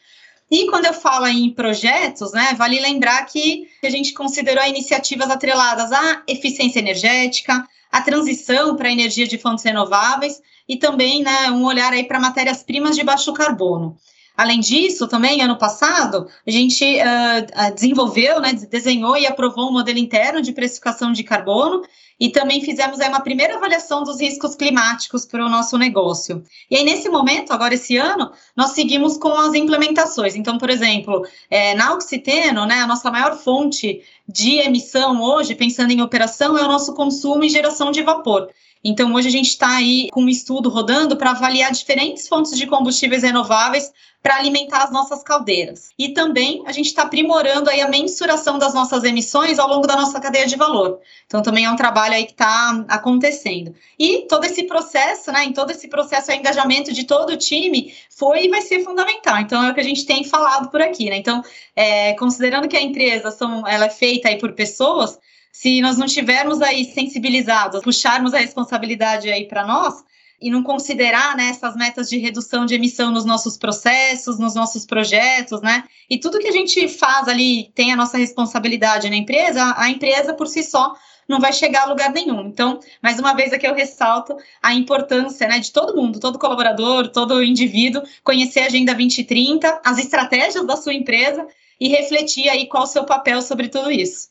E 0.51 0.67
quando 0.67 0.85
eu 0.85 0.93
falo 0.93 1.25
em 1.25 1.49
projetos, 1.49 2.33
né, 2.33 2.53
vale 2.55 2.79
lembrar 2.79 3.25
que 3.25 3.67
a 3.83 3.89
gente 3.89 4.13
considerou 4.13 4.63
iniciativas 4.63 5.31
atreladas 5.31 5.91
à 5.91 6.21
eficiência 6.27 6.77
energética, 6.77 7.67
à 7.91 8.01
transição 8.01 8.75
para 8.75 8.89
a 8.89 8.91
energia 8.91 9.27
de 9.27 9.37
fontes 9.37 9.63
renováveis 9.63 10.41
e 10.67 10.77
também, 10.77 11.23
né, 11.23 11.51
um 11.51 11.65
olhar 11.65 11.93
aí 11.93 12.03
para 12.03 12.19
matérias-primas 12.19 12.95
de 12.95 13.03
baixo 13.03 13.33
carbono. 13.33 13.97
Além 14.35 14.59
disso, 14.59 15.07
também, 15.07 15.41
ano 15.41 15.57
passado, 15.57 16.27
a 16.45 16.51
gente 16.51 16.85
uh, 16.85 17.73
desenvolveu, 17.73 18.39
né, 18.39 18.53
desenhou 18.53 19.17
e 19.17 19.25
aprovou 19.25 19.69
um 19.69 19.73
modelo 19.73 19.97
interno 19.97 20.41
de 20.41 20.51
precificação 20.51 21.11
de 21.11 21.23
carbono 21.23 21.81
e 22.19 22.29
também 22.29 22.61
fizemos 22.61 22.99
aí, 22.99 23.09
uma 23.09 23.19
primeira 23.19 23.55
avaliação 23.55 24.03
dos 24.03 24.19
riscos 24.19 24.55
climáticos 24.55 25.25
para 25.25 25.45
o 25.45 25.49
nosso 25.49 25.77
negócio. 25.77 26.43
E 26.69 26.75
aí, 26.75 26.83
nesse 26.83 27.09
momento, 27.09 27.51
agora 27.51 27.75
esse 27.75 27.95
ano, 27.97 28.31
nós 28.55 28.71
seguimos 28.71 29.17
com 29.17 29.33
as 29.33 29.53
implementações. 29.53 30.35
Então, 30.35 30.57
por 30.57 30.69
exemplo, 30.69 31.25
é, 31.49 31.75
na 31.75 31.93
Oxiteno, 31.93 32.65
né, 32.65 32.81
a 32.81 32.87
nossa 32.87 33.11
maior 33.11 33.37
fonte 33.37 34.01
de 34.27 34.57
emissão 34.57 35.21
hoje, 35.21 35.53
pensando 35.53 35.91
em 35.91 36.01
operação, 36.01 36.57
é 36.57 36.63
o 36.63 36.67
nosso 36.67 36.93
consumo 36.93 37.43
e 37.43 37.49
geração 37.49 37.91
de 37.91 38.01
vapor. 38.01 38.49
Então, 38.83 39.13
hoje 39.13 39.27
a 39.27 39.31
gente 39.31 39.49
está 39.49 39.75
aí 39.75 40.09
com 40.11 40.23
um 40.23 40.29
estudo 40.29 40.69
rodando 40.69 41.17
para 41.17 41.31
avaliar 41.31 41.71
diferentes 41.71 42.27
fontes 42.27 42.57
de 42.57 42.65
combustíveis 42.65 43.23
renováveis 43.23 43.91
para 44.21 44.35
alimentar 44.35 44.83
as 44.83 44.91
nossas 44.91 45.23
caldeiras. 45.23 45.91
E 45.97 46.09
também 46.09 46.63
a 46.65 46.71
gente 46.71 46.87
está 46.87 47.03
aprimorando 47.03 47.69
aí 47.69 47.81
a 47.81 47.87
mensuração 47.87 48.57
das 48.57 48.73
nossas 48.73 49.03
emissões 49.03 49.59
ao 49.59 49.69
longo 49.69 49.87
da 49.87 49.95
nossa 49.95 50.19
cadeia 50.19 50.45
de 50.45 50.55
valor. 50.55 50.99
Então 51.25 51.41
também 51.41 51.65
é 51.65 51.71
um 51.71 51.75
trabalho 51.75 52.06
aí 52.15 52.25
que 52.25 52.31
está 52.31 52.85
acontecendo. 52.87 53.75
E 53.97 54.25
todo 54.27 54.45
esse 54.45 54.63
processo, 54.63 55.31
né, 55.31 55.43
em 55.45 55.53
todo 55.53 55.71
esse 55.71 55.87
processo, 55.87 56.31
o 56.31 56.33
engajamento 56.33 56.93
de 56.93 57.03
todo 57.03 57.31
o 57.31 57.37
time 57.37 57.93
foi 58.09 58.45
e 58.45 58.49
vai 58.49 58.61
ser 58.61 58.83
fundamental. 58.83 59.39
Então 59.39 59.63
é 59.63 59.71
o 59.71 59.73
que 59.73 59.79
a 59.79 59.83
gente 59.83 60.05
tem 60.05 60.23
falado 60.23 60.69
por 60.69 60.81
aqui, 60.81 61.09
né? 61.09 61.17
Então, 61.17 61.43
é, 61.75 62.13
considerando 62.13 62.67
que 62.67 62.77
a 62.77 62.81
empresa 62.81 63.31
são, 63.31 63.67
ela 63.67 63.85
é 63.85 63.89
feita 63.89 64.29
aí 64.29 64.37
por 64.37 64.53
pessoas, 64.53 65.19
se 65.51 65.81
nós 65.81 65.97
não 65.97 66.05
tivermos 66.05 66.61
aí 66.61 66.85
sensibilizados, 66.85 67.81
puxarmos 67.81 68.33
a 68.33 68.37
responsabilidade 68.37 69.31
aí 69.31 69.45
para 69.45 69.65
nós, 69.65 70.03
e 70.39 70.51
não 70.51 70.61
considerar 70.61 71.35
né, 71.35 71.49
essas 71.49 71.75
metas 71.75 72.09
de 72.09 72.17
redução 72.17 72.65
de 72.65 72.75
emissão 72.75 73.11
nos 73.11 73.25
nossos 73.25 73.57
processos, 73.57 74.37
nos 74.37 74.53
nossos 74.53 74.85
projetos, 74.85 75.61
né? 75.61 75.83
E 76.09 76.19
tudo 76.19 76.39
que 76.39 76.47
a 76.47 76.51
gente 76.51 76.87
faz 76.87 77.27
ali 77.27 77.71
tem 77.73 77.91
a 77.91 77.95
nossa 77.95 78.17
responsabilidade 78.17 79.09
na 79.09 79.15
empresa, 79.15 79.73
a 79.75 79.89
empresa 79.89 80.33
por 80.33 80.47
si 80.47 80.61
só 80.61 80.93
não 81.27 81.39
vai 81.39 81.51
chegar 81.51 81.83
a 81.83 81.89
lugar 81.89 82.11
nenhum. 82.11 82.47
Então, 82.47 82.79
mais 83.01 83.19
uma 83.19 83.33
vez 83.33 83.51
aqui 83.51 83.67
eu 83.67 83.73
ressalto 83.73 84.37
a 84.61 84.73
importância 84.73 85.47
né, 85.47 85.59
de 85.59 85.71
todo 85.71 85.95
mundo, 85.95 86.19
todo 86.19 86.39
colaborador, 86.39 87.09
todo 87.09 87.43
indivíduo, 87.43 88.03
conhecer 88.23 88.61
a 88.61 88.65
Agenda 88.67 88.93
2030, 88.93 89.81
as 89.83 89.97
estratégias 89.97 90.65
da 90.65 90.77
sua 90.77 90.93
empresa 90.93 91.45
e 91.79 91.89
refletir 91.89 92.49
aí 92.49 92.67
qual 92.67 92.83
o 92.83 92.87
seu 92.87 93.03
papel 93.05 93.41
sobre 93.41 93.67
tudo 93.67 93.91
isso. 93.91 94.29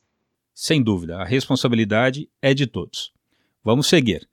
Sem 0.55 0.83
dúvida, 0.83 1.19
a 1.19 1.25
responsabilidade 1.25 2.29
é 2.41 2.55
de 2.55 2.67
todos. 2.67 3.13
Vamos 3.63 3.89
seguir. 3.89 4.27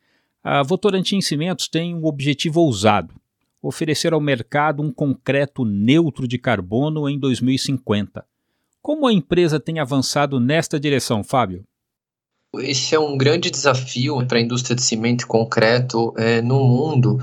A 0.44 0.64
Votorantim 0.64 1.20
Cimentos 1.22 1.68
tem 1.68 1.94
um 1.94 2.06
objetivo 2.06 2.62
ousado: 2.62 3.14
oferecer 3.62 4.14
ao 4.14 4.22
mercado 4.22 4.82
um 4.82 4.92
concreto 4.92 5.66
neutro 5.66 6.28
de 6.28 6.38
carbono 6.38 7.10
em 7.10 7.20
2050. 7.20 8.26
Como 8.82 9.08
a 9.08 9.14
empresa 9.14 9.60
tem 9.60 9.80
avançado 9.80 10.40
nesta 10.40 10.80
direção, 10.80 11.24
Fábio? 11.24 11.66
Esse 12.60 12.94
é 12.94 13.00
um 13.00 13.18
grande 13.18 13.50
desafio 13.50 14.24
para 14.28 14.38
a 14.38 14.42
indústria 14.42 14.76
de 14.76 14.84
cimento 14.84 15.24
e 15.24 15.26
concreto 15.26 16.14
é, 16.16 16.40
no 16.40 16.64
mundo. 16.64 17.20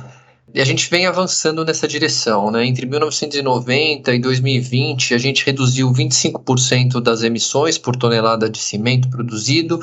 E 0.52 0.60
a 0.60 0.64
gente 0.64 0.90
vem 0.90 1.06
avançando 1.06 1.64
nessa 1.64 1.86
direção. 1.86 2.50
Né? 2.50 2.66
Entre 2.66 2.84
1990 2.84 4.12
e 4.12 4.18
2020, 4.18 5.14
a 5.14 5.18
gente 5.18 5.46
reduziu 5.46 5.88
25% 5.92 7.00
das 7.00 7.22
emissões 7.22 7.78
por 7.78 7.94
tonelada 7.94 8.50
de 8.50 8.58
cimento 8.58 9.08
produzido. 9.08 9.78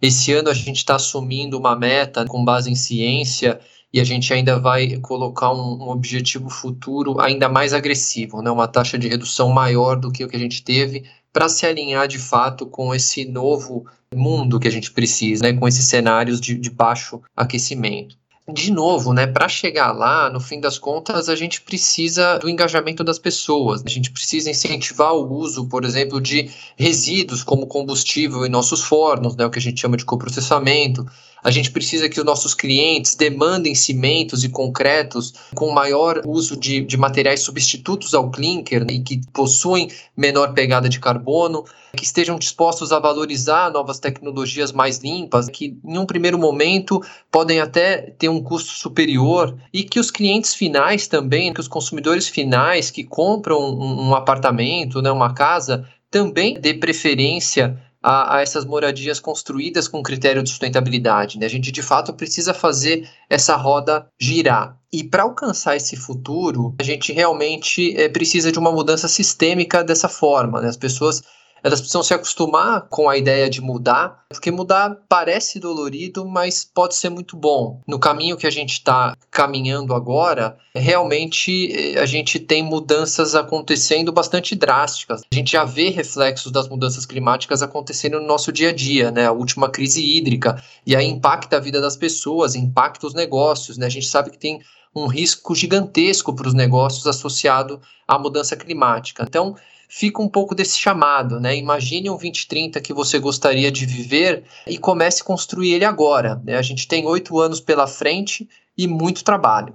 Esse 0.00 0.32
ano, 0.32 0.48
a 0.48 0.54
gente 0.54 0.78
está 0.78 0.94
assumindo 0.94 1.58
uma 1.58 1.76
meta 1.76 2.24
com 2.24 2.42
base 2.42 2.70
em 2.70 2.74
ciência 2.74 3.60
e 3.92 4.00
a 4.00 4.04
gente 4.04 4.32
ainda 4.32 4.58
vai 4.58 4.96
colocar 4.98 5.52
um, 5.52 5.82
um, 5.82 5.88
objetivo 5.90 6.48
futuro 6.48 7.20
ainda 7.20 7.46
mais 7.48 7.74
agressivo, 7.74 8.40
né? 8.40 8.50
uma 8.50 8.68
taxa 8.68 8.98
de 8.98 9.08
redução 9.08 9.50
maior 9.50 9.96
do 9.96 10.10
que 10.10 10.24
o 10.24 10.28
que 10.28 10.36
a 10.36 10.40
gente 10.40 10.62
teve 10.62 11.04
para 11.32 11.48
se 11.48 11.66
alinhar 11.66 12.08
de 12.08 12.18
fato 12.18 12.66
com 12.66 12.94
esse 12.94 13.24
novo 13.24 13.86
mundo 14.14 14.58
que 14.58 14.68
a 14.68 14.72
gente 14.72 14.90
precisa, 14.90 15.44
né, 15.44 15.52
com 15.52 15.68
esses 15.68 15.86
cenários 15.86 16.40
de, 16.40 16.54
de 16.54 16.70
baixo 16.70 17.20
aquecimento 17.36 18.16
de 18.52 18.72
novo, 18.72 19.12
né, 19.12 19.26
para 19.26 19.46
chegar 19.46 19.92
lá, 19.92 20.30
no 20.30 20.40
fim 20.40 20.58
das 20.58 20.78
contas, 20.78 21.28
a 21.28 21.36
gente 21.36 21.60
precisa 21.60 22.38
do 22.38 22.48
engajamento 22.48 23.04
das 23.04 23.18
pessoas. 23.18 23.82
A 23.84 23.88
gente 23.90 24.10
precisa 24.10 24.50
incentivar 24.50 25.12
o 25.12 25.30
uso, 25.30 25.68
por 25.68 25.84
exemplo, 25.84 26.20
de 26.20 26.50
resíduos 26.76 27.42
como 27.42 27.66
combustível 27.66 28.46
em 28.46 28.48
nossos 28.48 28.82
fornos, 28.82 29.36
né, 29.36 29.44
o 29.44 29.50
que 29.50 29.58
a 29.58 29.62
gente 29.62 29.80
chama 29.80 29.96
de 29.96 30.04
coprocessamento. 30.04 31.06
A 31.42 31.50
gente 31.50 31.70
precisa 31.70 32.08
que 32.08 32.18
os 32.18 32.26
nossos 32.26 32.54
clientes 32.54 33.14
demandem 33.14 33.74
cimentos 33.74 34.44
e 34.44 34.48
concretos 34.48 35.32
com 35.54 35.70
maior 35.70 36.22
uso 36.26 36.56
de, 36.56 36.80
de 36.80 36.96
materiais 36.96 37.40
substitutos 37.40 38.14
ao 38.14 38.30
clinker 38.30 38.84
né, 38.84 38.94
e 38.94 39.00
que 39.00 39.20
possuem 39.32 39.88
menor 40.16 40.52
pegada 40.52 40.88
de 40.88 40.98
carbono, 40.98 41.64
que 41.96 42.04
estejam 42.04 42.38
dispostos 42.38 42.92
a 42.92 42.98
valorizar 42.98 43.70
novas 43.70 43.98
tecnologias 43.98 44.72
mais 44.72 44.98
limpas, 44.98 45.48
que 45.48 45.76
em 45.84 45.98
um 45.98 46.06
primeiro 46.06 46.38
momento 46.38 47.00
podem 47.30 47.60
até 47.60 48.12
ter 48.18 48.28
um 48.28 48.42
custo 48.42 48.72
superior 48.72 49.56
e 49.72 49.82
que 49.82 50.00
os 50.00 50.10
clientes 50.10 50.54
finais 50.54 51.06
também, 51.06 51.52
que 51.52 51.60
os 51.60 51.68
consumidores 51.68 52.28
finais 52.28 52.90
que 52.90 53.04
compram 53.04 53.58
um, 53.58 54.08
um 54.08 54.14
apartamento, 54.14 55.00
né, 55.00 55.10
uma 55.10 55.32
casa, 55.32 55.88
também 56.10 56.58
dê 56.60 56.74
preferência 56.74 57.80
a, 58.08 58.36
a, 58.36 58.40
essas 58.40 58.64
moradias 58.64 59.20
construídas 59.20 59.86
com 59.86 60.02
critério 60.02 60.42
de 60.42 60.48
sustentabilidade. 60.48 61.38
Né? 61.38 61.44
A 61.44 61.50
gente, 61.50 61.70
de 61.70 61.82
fato, 61.82 62.14
precisa 62.14 62.54
fazer 62.54 63.06
essa 63.28 63.54
roda 63.54 64.08
girar. 64.18 64.78
E 64.90 65.04
para 65.04 65.24
alcançar 65.24 65.76
esse 65.76 65.94
futuro, 65.94 66.74
a 66.80 66.82
gente 66.82 67.12
realmente 67.12 67.94
é, 68.00 68.08
precisa 68.08 68.50
de 68.50 68.58
uma 68.58 68.72
mudança 68.72 69.08
sistêmica 69.08 69.84
dessa 69.84 70.08
forma. 70.08 70.62
Né? 70.62 70.68
As 70.68 70.76
pessoas 70.78 71.22
elas 71.62 71.80
precisam 71.80 72.02
se 72.02 72.14
acostumar 72.14 72.82
com 72.88 73.08
a 73.08 73.16
ideia 73.16 73.48
de 73.48 73.60
mudar, 73.60 74.24
porque 74.28 74.50
mudar 74.50 74.96
parece 75.08 75.58
dolorido, 75.58 76.26
mas 76.26 76.64
pode 76.64 76.94
ser 76.94 77.08
muito 77.08 77.36
bom. 77.36 77.80
No 77.86 77.98
caminho 77.98 78.36
que 78.36 78.46
a 78.46 78.50
gente 78.50 78.72
está 78.72 79.16
caminhando 79.30 79.94
agora, 79.94 80.56
realmente 80.74 81.72
eh, 81.72 82.00
a 82.00 82.06
gente 82.06 82.38
tem 82.38 82.62
mudanças 82.62 83.34
acontecendo 83.34 84.12
bastante 84.12 84.54
drásticas. 84.54 85.22
A 85.32 85.34
gente 85.34 85.52
já 85.52 85.64
vê 85.64 85.88
reflexos 85.88 86.52
das 86.52 86.68
mudanças 86.68 87.06
climáticas 87.06 87.62
acontecendo 87.62 88.20
no 88.20 88.26
nosso 88.26 88.52
dia 88.52 88.70
a 88.70 88.72
dia, 88.72 89.10
né? 89.10 89.26
A 89.26 89.32
última 89.32 89.68
crise 89.68 90.04
hídrica, 90.04 90.62
e 90.86 90.94
aí 90.94 91.06
impacta 91.06 91.56
a 91.56 91.60
vida 91.60 91.80
das 91.80 91.96
pessoas, 91.96 92.54
impacta 92.54 93.06
os 93.06 93.14
negócios, 93.14 93.76
né? 93.78 93.86
A 93.86 93.90
gente 93.90 94.06
sabe 94.06 94.30
que 94.30 94.38
tem 94.38 94.60
um 94.94 95.06
risco 95.06 95.54
gigantesco 95.54 96.34
para 96.34 96.48
os 96.48 96.54
negócios 96.54 97.06
associado 97.06 97.80
à 98.06 98.18
mudança 98.18 98.56
climática. 98.56 99.24
Então, 99.26 99.54
fica 99.88 100.22
um 100.22 100.28
pouco 100.28 100.54
desse 100.54 100.78
chamado, 100.78 101.40
né? 101.40 101.56
Imagine 101.56 102.10
um 102.10 102.16
2030 102.16 102.80
que 102.80 102.92
você 102.92 103.18
gostaria 103.18 103.72
de 103.72 103.86
viver 103.86 104.44
e 104.66 104.76
comece 104.76 105.22
a 105.22 105.24
construir 105.24 105.72
ele 105.72 105.84
agora. 105.84 106.40
Né? 106.44 106.56
A 106.56 106.62
gente 106.62 106.86
tem 106.86 107.06
oito 107.06 107.40
anos 107.40 107.58
pela 107.58 107.86
frente 107.86 108.48
e 108.76 108.86
muito 108.86 109.24
trabalho. 109.24 109.74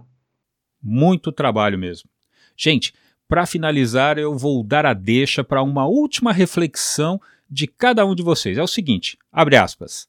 Muito 0.81 1.31
trabalho 1.31 1.79
mesmo. 1.79 2.09
Gente, 2.55 2.93
para 3.27 3.47
finalizar, 3.47 4.19
eu 4.19 4.37
vou 4.37 4.63
dar 4.63 4.85
a 4.85 4.93
deixa 4.93 5.43
para 5.43 5.63
uma 5.63 5.87
última 5.87 6.31
reflexão 6.31 7.19
de 7.49 7.65
cada 7.65 8.05
um 8.05 8.13
de 8.13 8.21
vocês. 8.21 8.57
É 8.57 8.63
o 8.63 8.67
seguinte: 8.67 9.17
abre 9.31 9.57
aspas. 9.57 10.07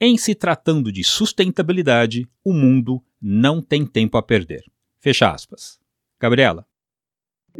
Em 0.00 0.16
se 0.16 0.34
tratando 0.34 0.92
de 0.92 1.02
sustentabilidade, 1.02 2.28
o 2.44 2.52
mundo 2.52 3.02
não 3.20 3.60
tem 3.60 3.84
tempo 3.84 4.16
a 4.16 4.22
perder. 4.22 4.62
Fecha 5.00 5.30
aspas. 5.30 5.80
Gabriela. 6.20 6.67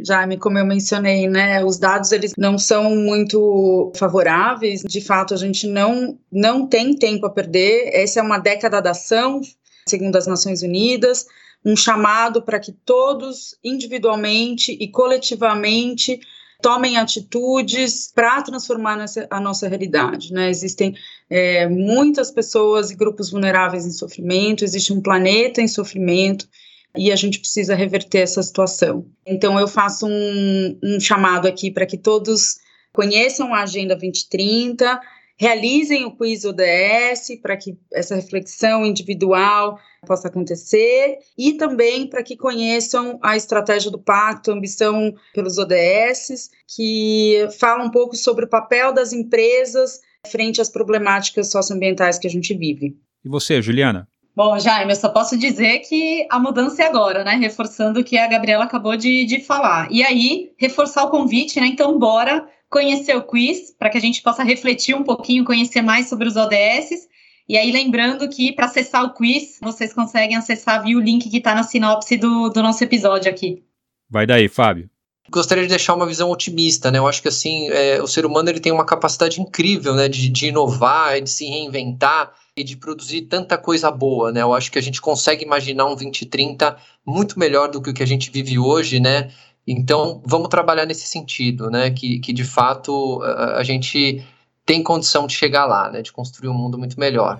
Jaime, 0.05 0.37
como 0.37 0.57
eu 0.57 0.65
mencionei, 0.65 1.27
né, 1.27 1.63
os 1.63 1.77
dados 1.77 2.11
eles 2.11 2.33
não 2.37 2.57
são 2.57 2.95
muito 2.95 3.91
favoráveis. 3.95 4.81
De 4.81 5.01
fato, 5.01 5.33
a 5.33 5.37
gente 5.37 5.67
não 5.67 6.17
não 6.31 6.67
tem 6.67 6.95
tempo 6.95 7.25
a 7.25 7.29
perder. 7.29 7.89
Essa 7.93 8.19
é 8.19 8.23
uma 8.23 8.37
década 8.37 8.81
da 8.81 8.91
ação, 8.91 9.41
segundo 9.87 10.15
as 10.15 10.27
Nações 10.27 10.61
Unidas, 10.61 11.25
um 11.65 11.75
chamado 11.75 12.41
para 12.41 12.59
que 12.59 12.71
todos 12.71 13.55
individualmente 13.63 14.77
e 14.79 14.87
coletivamente 14.87 16.19
tomem 16.61 16.97
atitudes 16.97 18.11
para 18.13 18.41
transformar 18.41 18.97
nessa, 18.97 19.27
a 19.29 19.39
nossa 19.39 19.67
realidade. 19.67 20.33
Né? 20.33 20.49
Existem 20.49 20.93
é, 21.29 21.67
muitas 21.67 22.31
pessoas 22.31 22.91
e 22.91 22.95
grupos 22.95 23.31
vulneráveis 23.31 23.85
em 23.85 23.91
sofrimento, 23.91 24.63
existe 24.63 24.91
um 24.91 25.01
planeta 25.01 25.61
em 25.61 25.67
sofrimento 25.67 26.47
e 26.95 27.11
a 27.11 27.15
gente 27.15 27.39
precisa 27.39 27.75
reverter 27.75 28.19
essa 28.19 28.41
situação. 28.41 29.05
Então, 29.25 29.59
eu 29.59 29.67
faço 29.67 30.07
um, 30.07 30.79
um 30.83 30.99
chamado 30.99 31.47
aqui 31.47 31.71
para 31.71 31.85
que 31.85 31.97
todos 31.97 32.57
conheçam 32.91 33.53
a 33.53 33.61
Agenda 33.61 33.95
2030, 33.95 34.99
realizem 35.37 36.03
o 36.05 36.11
quiz 36.11 36.43
ODS 36.43 37.39
para 37.41 37.55
que 37.55 37.77
essa 37.93 38.15
reflexão 38.15 38.85
individual 38.85 39.79
possa 40.05 40.27
acontecer 40.27 41.17
e 41.37 41.53
também 41.53 42.07
para 42.07 42.23
que 42.23 42.35
conheçam 42.35 43.17
a 43.21 43.37
estratégia 43.37 43.89
do 43.89 43.99
Pacto 43.99 44.51
Ambição 44.51 45.13
pelos 45.33 45.57
ODS, 45.57 46.49
que 46.67 47.47
fala 47.57 47.83
um 47.83 47.91
pouco 47.91 48.15
sobre 48.15 48.45
o 48.45 48.49
papel 48.49 48.93
das 48.93 49.13
empresas 49.13 50.01
frente 50.27 50.59
às 50.59 50.69
problemáticas 50.69 51.49
socioambientais 51.49 52.19
que 52.19 52.27
a 52.27 52.29
gente 52.29 52.53
vive. 52.53 52.97
E 53.23 53.29
você, 53.29 53.61
Juliana? 53.61 54.07
Bom, 54.35 54.57
Jaime, 54.57 54.91
eu 54.91 54.95
só 54.95 55.09
posso 55.09 55.37
dizer 55.37 55.79
que 55.79 56.25
a 56.29 56.39
mudança 56.39 56.83
é 56.83 56.85
agora, 56.85 57.23
né? 57.23 57.35
Reforçando 57.35 57.99
o 57.99 58.03
que 58.03 58.17
a 58.17 58.27
Gabriela 58.27 58.63
acabou 58.63 58.95
de, 58.95 59.25
de 59.25 59.41
falar. 59.41 59.87
E 59.91 60.03
aí, 60.03 60.51
reforçar 60.57 61.03
o 61.03 61.09
convite, 61.09 61.59
né? 61.59 61.67
Então, 61.67 61.97
bora 61.99 62.47
conhecer 62.69 63.17
o 63.17 63.23
quiz, 63.23 63.71
para 63.77 63.89
que 63.89 63.97
a 63.97 64.01
gente 64.01 64.21
possa 64.21 64.43
refletir 64.43 64.95
um 64.95 65.03
pouquinho, 65.03 65.43
conhecer 65.43 65.81
mais 65.81 66.07
sobre 66.07 66.27
os 66.27 66.35
ODS. 66.37 67.07
E 67.49 67.57
aí, 67.57 67.71
lembrando 67.71 68.29
que 68.29 68.53
para 68.53 68.65
acessar 68.65 69.03
o 69.03 69.13
quiz, 69.13 69.57
vocês 69.61 69.93
conseguem 69.93 70.37
acessar 70.37 70.83
via 70.83 70.95
o 70.95 71.01
link 71.01 71.29
que 71.29 71.37
está 71.37 71.53
na 71.53 71.63
sinopse 71.63 72.15
do, 72.15 72.49
do 72.49 72.61
nosso 72.61 72.83
episódio 72.83 73.29
aqui. 73.29 73.63
Vai 74.09 74.25
daí, 74.25 74.47
Fábio 74.47 74.89
gostaria 75.31 75.63
de 75.63 75.69
deixar 75.69 75.93
uma 75.93 76.07
visão 76.07 76.29
otimista, 76.31 76.89
né? 76.89 76.97
Eu 76.97 77.07
acho 77.07 77.21
que 77.21 77.27
assim, 77.27 77.69
é, 77.69 78.01
o 78.01 78.07
ser 78.07 78.25
humano 78.25 78.49
ele 78.49 78.59
tem 78.59 78.71
uma 78.71 78.85
capacidade 78.85 79.39
incrível, 79.39 79.93
né, 79.93 80.07
de, 80.07 80.27
de 80.27 80.47
inovar, 80.47 81.21
de 81.21 81.29
se 81.29 81.45
reinventar 81.45 82.33
de 82.63 82.77
produzir 82.77 83.23
tanta 83.23 83.57
coisa 83.57 83.89
boa, 83.91 84.31
né? 84.31 84.41
Eu 84.41 84.53
acho 84.53 84.71
que 84.71 84.79
a 84.79 84.81
gente 84.81 85.01
consegue 85.01 85.43
imaginar 85.43 85.85
um 85.85 85.95
2030 85.95 86.77
muito 87.05 87.39
melhor 87.39 87.69
do 87.69 87.81
que 87.81 87.89
o 87.89 87.93
que 87.93 88.03
a 88.03 88.07
gente 88.07 88.29
vive 88.29 88.57
hoje, 88.59 88.99
né? 88.99 89.31
Então, 89.67 90.21
vamos 90.25 90.49
trabalhar 90.49 90.85
nesse 90.85 91.07
sentido, 91.07 91.69
né? 91.69 91.91
Que, 91.91 92.19
que 92.19 92.33
de 92.33 92.43
fato 92.43 93.21
a, 93.23 93.57
a 93.57 93.63
gente 93.63 94.25
tem 94.65 94.83
condição 94.83 95.27
de 95.27 95.33
chegar 95.33 95.65
lá, 95.65 95.91
né? 95.91 96.01
De 96.01 96.11
construir 96.11 96.49
um 96.49 96.53
mundo 96.53 96.77
muito 96.77 96.99
melhor. 96.99 97.39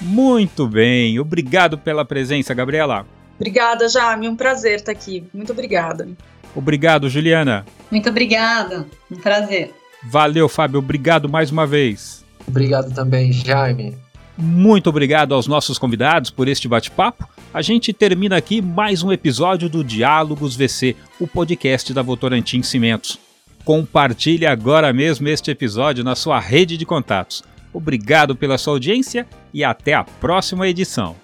Muito 0.00 0.68
bem, 0.68 1.18
obrigado 1.18 1.76
pela 1.76 2.04
presença, 2.04 2.54
Gabriela. 2.54 3.04
Obrigada, 3.36 3.88
Jaime, 3.88 4.28
um 4.28 4.36
prazer 4.36 4.76
estar 4.76 4.92
aqui. 4.92 5.24
Muito 5.34 5.50
obrigada. 5.50 6.08
Obrigado, 6.54 7.08
Juliana. 7.08 7.66
Muito 7.90 8.08
obrigada, 8.08 8.86
um 9.10 9.16
prazer. 9.16 9.74
Valeu, 10.10 10.48
Fábio. 10.48 10.78
Obrigado 10.78 11.28
mais 11.28 11.50
uma 11.50 11.66
vez. 11.66 12.24
Obrigado 12.46 12.94
também, 12.94 13.32
Jaime. 13.32 13.96
Muito 14.36 14.88
obrigado 14.88 15.32
aos 15.34 15.46
nossos 15.46 15.78
convidados 15.78 16.30
por 16.30 16.48
este 16.48 16.66
bate-papo. 16.66 17.28
A 17.52 17.62
gente 17.62 17.92
termina 17.92 18.36
aqui 18.36 18.60
mais 18.60 19.02
um 19.02 19.12
episódio 19.12 19.68
do 19.68 19.84
Diálogos 19.84 20.56
VC, 20.56 20.96
o 21.20 21.26
podcast 21.26 21.94
da 21.94 22.02
Votorantim 22.02 22.62
Cimentos. 22.62 23.18
Compartilhe 23.64 24.44
agora 24.44 24.92
mesmo 24.92 25.28
este 25.28 25.50
episódio 25.50 26.02
na 26.02 26.16
sua 26.16 26.40
rede 26.40 26.76
de 26.76 26.84
contatos. 26.84 27.42
Obrigado 27.72 28.36
pela 28.36 28.58
sua 28.58 28.74
audiência 28.74 29.26
e 29.52 29.64
até 29.64 29.94
a 29.94 30.04
próxima 30.04 30.68
edição. 30.68 31.16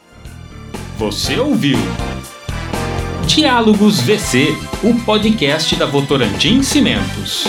Você 0.96 1.38
ouviu? 1.38 1.78
Diálogos 3.26 4.00
VC, 4.00 4.48
o 4.82 4.94
podcast 5.04 5.76
da 5.76 5.86
Votorantim 5.86 6.62
Cimentos. 6.62 7.44